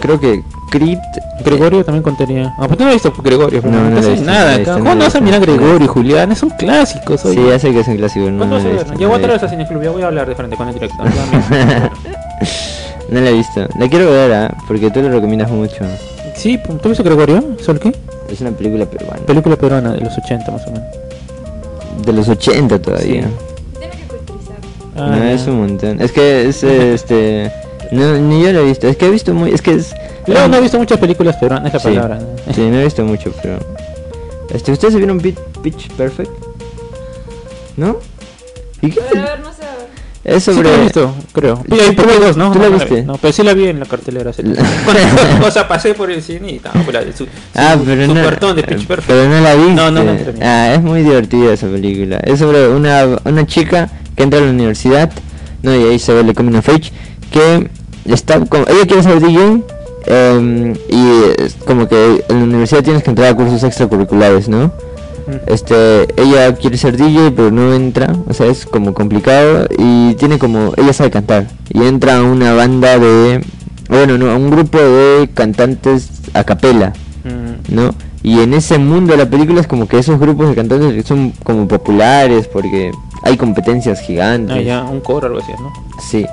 [0.00, 0.98] Creo que Creed
[1.44, 2.52] Gregorio también contaría.
[2.58, 4.56] Ah, pues tú no has visto Gregorio, No, no, no he visto, no nada.
[4.56, 6.32] he no ¿Cómo no he vas a mirar Gregorio y Julián?
[6.32, 7.20] Es un clásicos.
[7.20, 7.48] Sí, oye.
[7.50, 8.30] ya sé que es un clásico.
[8.30, 8.74] No, ¿Cuándo no a he
[9.14, 11.06] otra lo he vez a Cineclub, ya voy a hablar de frente con el director.
[13.08, 13.66] No la he visto.
[13.78, 14.54] La quiero ver, ¿ah?
[14.66, 15.84] porque tú lo recomiendas mucho.
[16.34, 17.56] sí, ¿tú has visto Gregorio?
[17.64, 17.94] ¿Sol qué?
[18.30, 19.20] Es una película peruana.
[19.26, 20.86] Película peruana de los 80 más o menos.
[22.04, 23.22] De los 80 todavía.
[23.22, 23.28] Sí.
[24.96, 26.00] Ah, no, es un montón.
[26.00, 27.52] Es que es este.
[27.92, 28.88] No, ni yo lo he visto.
[28.88, 29.52] Es que he visto muy.
[29.52, 29.94] Es que es.
[30.26, 31.94] Leo no he visto muchas películas peruanas, es la Sí.
[31.96, 32.18] palabra.
[32.18, 32.52] ¿no?
[32.54, 33.58] Sí, no he visto mucho, pero.
[34.50, 36.30] Este, ¿Ustedes se vieron Pitch, Perfect?
[37.76, 37.96] ¿No?
[38.80, 39.00] ¿Y qué?
[39.12, 39.55] Pero a ver, no sé.
[39.55, 39.55] a ver.
[40.28, 40.74] Es Sí, sobre.
[40.74, 41.62] he visto, creo.
[41.70, 42.50] Sí, tú la- dos, ¿no?
[42.50, 42.94] tú la No, viste.
[42.96, 43.02] vi.
[43.02, 44.30] No, pero sí la vi en la cartelera.
[44.30, 48.14] o sea, pasé por el cine y estaba la su, Ah, pero no.
[48.14, 49.06] cartón de Pitch Perfect.
[49.08, 49.72] Pero no la viste.
[49.74, 50.44] No, no terminé.
[50.44, 52.18] Ah, es muy divertida esa película.
[52.24, 55.12] Es sobre una, una chica que entra a la universidad.
[55.62, 56.90] No, y ahí se ve el coming of age.
[57.30, 57.70] Que
[58.06, 58.40] está.
[58.40, 59.62] Como, ella quiere ser DJ.
[60.08, 64.72] em, y es como que en la universidad tienes que entrar a cursos extracurriculares, ¿no?
[65.46, 70.38] Este, ella quiere ser DJ pero no entra, o sea, es como complicado y tiene
[70.38, 73.44] como, ella sabe cantar y entra a una banda de,
[73.88, 76.92] bueno, no, a un grupo de cantantes a capela,
[77.26, 77.74] Mm.
[77.74, 77.94] ¿no?
[78.22, 81.32] Y en ese mundo de la película es como que esos grupos de cantantes son
[81.42, 82.90] como populares porque
[83.22, 84.56] hay competencias gigantes.
[84.56, 85.72] Ah, ya, un coro algo así, ¿no?
[86.00, 86.26] Sí.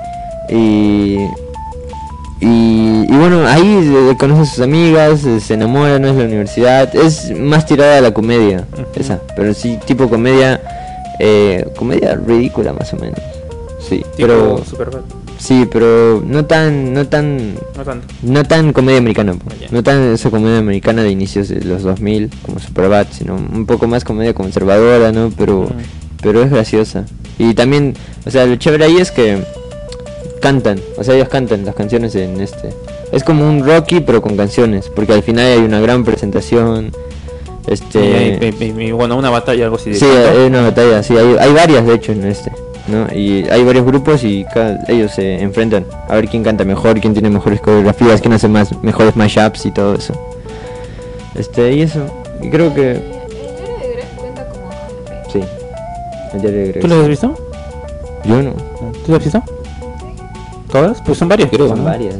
[0.48, 1.18] Y,
[2.44, 3.62] y, y bueno, ahí
[4.10, 6.94] eh, conoce a sus amigas, eh, se enamora, no es la universidad.
[6.94, 8.64] Es más tirada a la comedia,
[8.94, 9.20] esa.
[9.34, 10.60] Pero sí, tipo comedia,
[11.20, 13.18] eh, comedia ridícula más o menos.
[13.88, 15.00] Sí, Tipo pero Superbad.
[15.38, 18.06] sí, pero no tan, no tan, No tanto.
[18.22, 19.34] no tan comedia americana,
[19.70, 23.86] no tan esa comedia americana de inicios de los 2000 como Superbad, sino un poco
[23.86, 25.30] más comedia conservadora, ¿no?
[25.36, 25.68] Pero
[26.22, 27.04] pero es graciosa.
[27.38, 29.42] Y también, o sea, lo chévere ahí es que
[30.44, 32.68] cantan, o sea, ellos cantan las canciones en este.
[33.12, 36.92] Es como un Rocky pero con canciones, porque al final hay una gran presentación.
[37.66, 39.90] Este, Y hay- y- y- y, bueno, una batalla, algo así.
[39.90, 40.30] de sí, canto.
[40.38, 42.52] hay una batalla, sí, hay, hay varias de hecho en este,
[42.88, 43.06] ¿no?
[43.14, 47.14] Y hay varios grupos y cada, ellos se enfrentan a ver quién canta mejor, quién
[47.14, 50.12] tiene mejores coreografías, quién hace más mejores mashups y todo eso.
[51.34, 52.04] Este, y eso,
[52.42, 55.32] y creo que El diario de Greg cuenta como anime.
[55.32, 55.40] sí.
[56.34, 56.82] El diario de Greg.
[56.82, 57.34] ¿Tú lo has visto?
[58.24, 58.52] Yo no.
[59.04, 59.42] ¿Tú lo has visto?
[60.74, 61.00] ¿Todas?
[61.02, 61.68] Pues son varias, creo.
[61.68, 61.84] Son ¿no?
[61.84, 62.16] varias.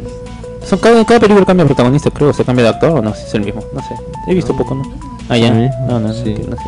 [0.64, 2.32] Son cada, cada película cambia de protagonista, creo.
[2.32, 3.62] Se cambia de actor o no, si es el mismo.
[3.74, 3.94] No sé.
[4.28, 4.82] He visto poco, ¿no?
[5.28, 5.50] Ah, ya.
[5.52, 6.34] No, no, no, Sí.
[6.48, 6.62] no sé.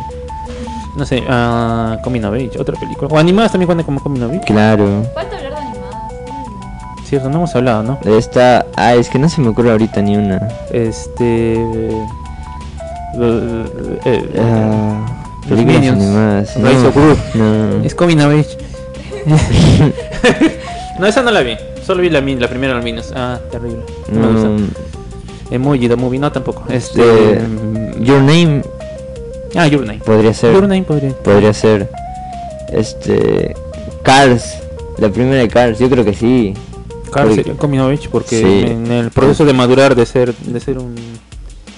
[0.97, 3.07] No sé, ah, Coming of Age, otra película.
[3.11, 4.41] O animadas también cuentan como Coming of Age.
[4.47, 5.03] Claro.
[5.13, 6.13] Falta hablar de animadas.
[7.05, 7.99] Cierto, no hemos hablado, ¿no?
[8.17, 10.47] Esta, ah, es que no se me ocurre ahorita ni una.
[10.71, 11.53] Este.
[11.53, 12.05] eh,
[14.05, 15.05] eh, Ah,
[15.41, 15.97] Los películas Minions.
[16.03, 16.93] animadas.
[16.93, 17.17] Gru.
[17.35, 17.83] no.
[17.83, 18.57] Es Coming of Age.
[20.99, 21.55] no, esa no la vi.
[21.87, 23.13] Solo vi la, la primera los Minions.
[23.15, 23.79] Ah, terrible.
[24.11, 24.75] No, me No, gusta.
[25.51, 26.65] Emoji, The Movie, no tampoco.
[26.69, 27.01] Este.
[27.01, 28.61] Mm, Your Name
[29.55, 29.99] ah, Your Name.
[29.99, 30.51] podría ser.
[30.53, 31.11] Your Name podría.
[31.23, 31.89] Podría ser.
[32.73, 33.55] Este.
[34.03, 34.57] Cars.
[34.97, 36.53] La primera de Cars, yo creo que sí.
[37.11, 38.69] Cars Porque- Age porque Sí.
[38.71, 40.93] en el proceso de madurar, de ser, de ser un.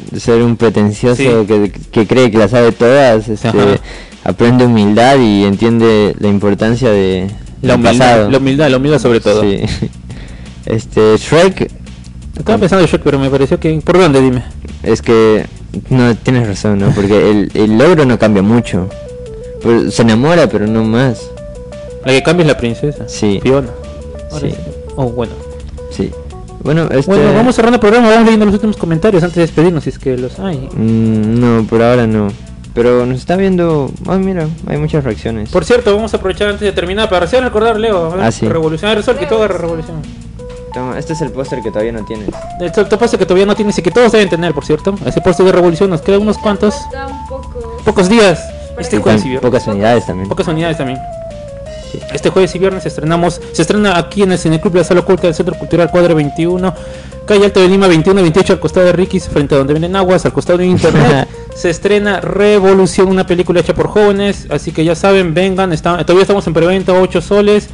[0.10, 1.46] De ser un pretencioso Sí.
[1.46, 3.28] que, que cree que la sabe todas.
[3.30, 3.60] Este, Ajá.
[4.24, 7.28] aprende humildad y entiende la importancia de.
[7.62, 9.42] La humildad, la humildad, la humildad sobre todo.
[9.42, 9.62] Sí.
[10.66, 11.72] Este, Shrek
[12.38, 13.82] Estaba pensando en Shrek, pero me pareció que.
[13.84, 14.22] ¿Por dónde?
[14.22, 14.44] Dime.
[14.84, 15.46] Es que
[15.90, 16.92] no tienes razón, ¿no?
[16.92, 18.88] Porque el, el logro no cambia mucho.
[19.64, 21.22] Pero se enamora, pero no más.
[22.06, 23.08] La que cambia es la princesa.
[23.08, 23.40] Sí.
[23.42, 23.70] Fiona.
[24.40, 24.54] Sí.
[24.96, 25.34] Oh, bueno.
[25.90, 26.12] Sí.
[26.64, 28.10] Bueno, este Bueno, vamos cerrando el programa.
[28.10, 30.70] Vamos leyendo los últimos comentarios antes de despedirnos, si es que los hay.
[30.72, 32.28] mm, no, por ahora no.
[32.74, 33.92] Pero nos está viendo.
[34.08, 35.50] Ah, mira, hay muchas reacciones.
[35.50, 38.16] Por cierto, vamos a aprovechar antes de terminar para recién recordar, Leo.
[38.20, 38.48] Ah, sí.
[38.48, 40.02] Ver, Sol, que todo es revolución.
[40.74, 42.30] Toma, este es el póster que todavía no tienes.
[42.62, 44.94] Esto te pasa que todavía no tienes y que todos deben tener, por cierto.
[45.06, 47.78] Ese puesto de revolución nos queda unos cuantos, Falta un poco.
[47.84, 48.40] pocos días.
[48.78, 49.24] Este jueves.
[49.42, 50.30] Pocas unidades también.
[50.30, 51.00] Pocas unidades también.
[51.92, 52.00] Sí.
[52.14, 55.34] Este jueves y viernes estrenamos, se estrena aquí en el Cineclub La Sala Oculta del
[55.34, 56.74] Centro Cultural Cuadra 21,
[57.26, 60.24] calle Alto de Lima 21 28 al costado de Ricky's, frente a donde venden aguas,
[60.26, 61.28] al costado de internet.
[61.56, 66.22] se estrena Revolución, una película hecha por jóvenes, así que ya saben, vengan, está- todavía
[66.24, 67.70] estamos en preventa 8 soles.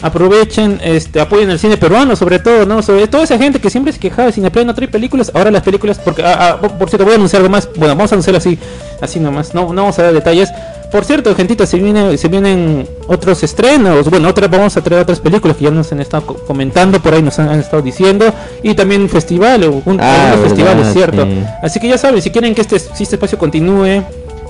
[0.00, 2.82] Aprovechen, este, apoyen el cine peruano sobre todo, ¿no?
[2.82, 5.62] Sobre toda esa gente que siempre se quejaba de Cineplay no trae películas, ahora las
[5.64, 8.14] películas, porque, ah, ah, por- por cierto, voy a anunciar algo más, bueno, vamos a
[8.14, 8.56] anunciar así,
[9.00, 10.50] así nomás, no, no vamos a dar detalles.
[10.90, 15.20] Por cierto, gentita, se viene, se vienen otros estrenos, bueno, otras vamos a traer otras
[15.20, 18.24] películas que ya nos han estado co- comentando, por ahí nos han, han estado diciendo,
[18.62, 21.24] y también festival, un, Ah, algunos festivales, cierto.
[21.24, 21.42] sí.
[21.62, 24.02] Así que ya saben, si quieren que este, si este espacio continúe,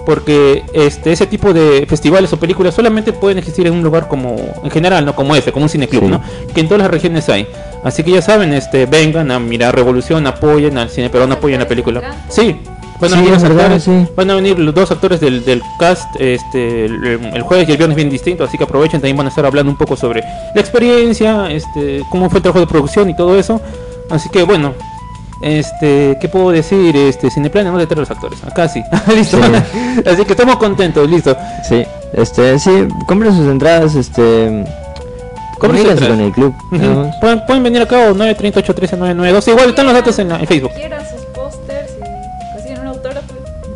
[0.07, 4.37] porque este ese tipo de festivales o películas solamente pueden existir en un lugar como
[4.65, 6.09] en general no como ese como un cineclub Sí.
[6.09, 6.23] no
[6.55, 7.47] que en todas las regiones hay
[7.85, 11.69] Así que ya saben, este, vengan a mirar Revolución, apoyen al cine peruano, apoyen la
[11.69, 12.25] película.
[12.29, 12.57] Sí,
[13.01, 14.13] van a Sí, venir los es verdad, actores, sí.
[14.17, 17.79] van a venir los dos actores del, del cast, este, el, el jueves y el
[17.79, 20.23] viernes bien distinto, así que aprovechen, también van a estar hablando un poco sobre
[20.55, 23.61] la experiencia, este, cómo fue el trabajo de producción y todo eso.
[24.11, 24.75] Así que bueno,
[25.41, 26.97] este, ¿qué puedo decir?
[26.97, 28.83] Este, Cineplanet no detrás los actores, acá sí,
[29.15, 29.39] listo.
[29.39, 30.03] Sí.
[30.07, 31.37] así que estamos contentos, listo.
[31.69, 31.85] Sí,
[32.15, 32.71] este, sí,
[33.07, 34.65] compren sus entradas, este,
[35.61, 36.17] Compren sus comuníquense entradas.
[36.17, 37.19] con el club.
[37.21, 40.71] Pueden, pueden venir acá o 938 992 igual están los datos en, la- en Facebook.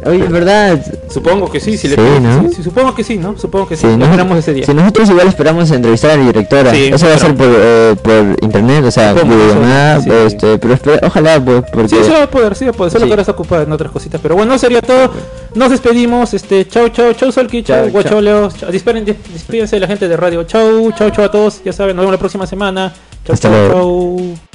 [0.04, 0.80] Oye, es verdad.
[1.08, 2.42] Supongo que sí, si le Sí, ¿no?
[2.48, 3.38] sí, sí, supongo que sí, ¿no?
[3.38, 3.86] Supongo que sí.
[3.86, 4.66] Esperamos ese día.
[4.66, 6.74] Sí, nosotros igual esperamos entrevistar a la directora.
[6.74, 9.34] Eso va a ser por, eh, por internet, o sea, ¿Cómo?
[9.34, 11.88] videollamada, este, pero espera- ojalá, pues, porque...
[11.88, 13.72] Sí, sí va a poder, sí va a poder, solo que ahora está ocupada en
[13.72, 14.20] otras cositas.
[14.20, 15.10] Pero bueno, sería todo.
[15.54, 16.34] Nos despedimos.
[16.34, 18.20] Este, chau, chau, chau, Solki, chau, Chau, chau.
[18.20, 18.48] Leo.
[18.50, 20.42] chau, disparen- dis- despídense de la gente de radio.
[20.44, 21.62] Chau, chau, chau a todos.
[21.64, 22.92] Ya saben, nos vemos la próxima semana.
[23.24, 24.16] Chau, Hasta chau, luego.
[24.18, 24.51] chau.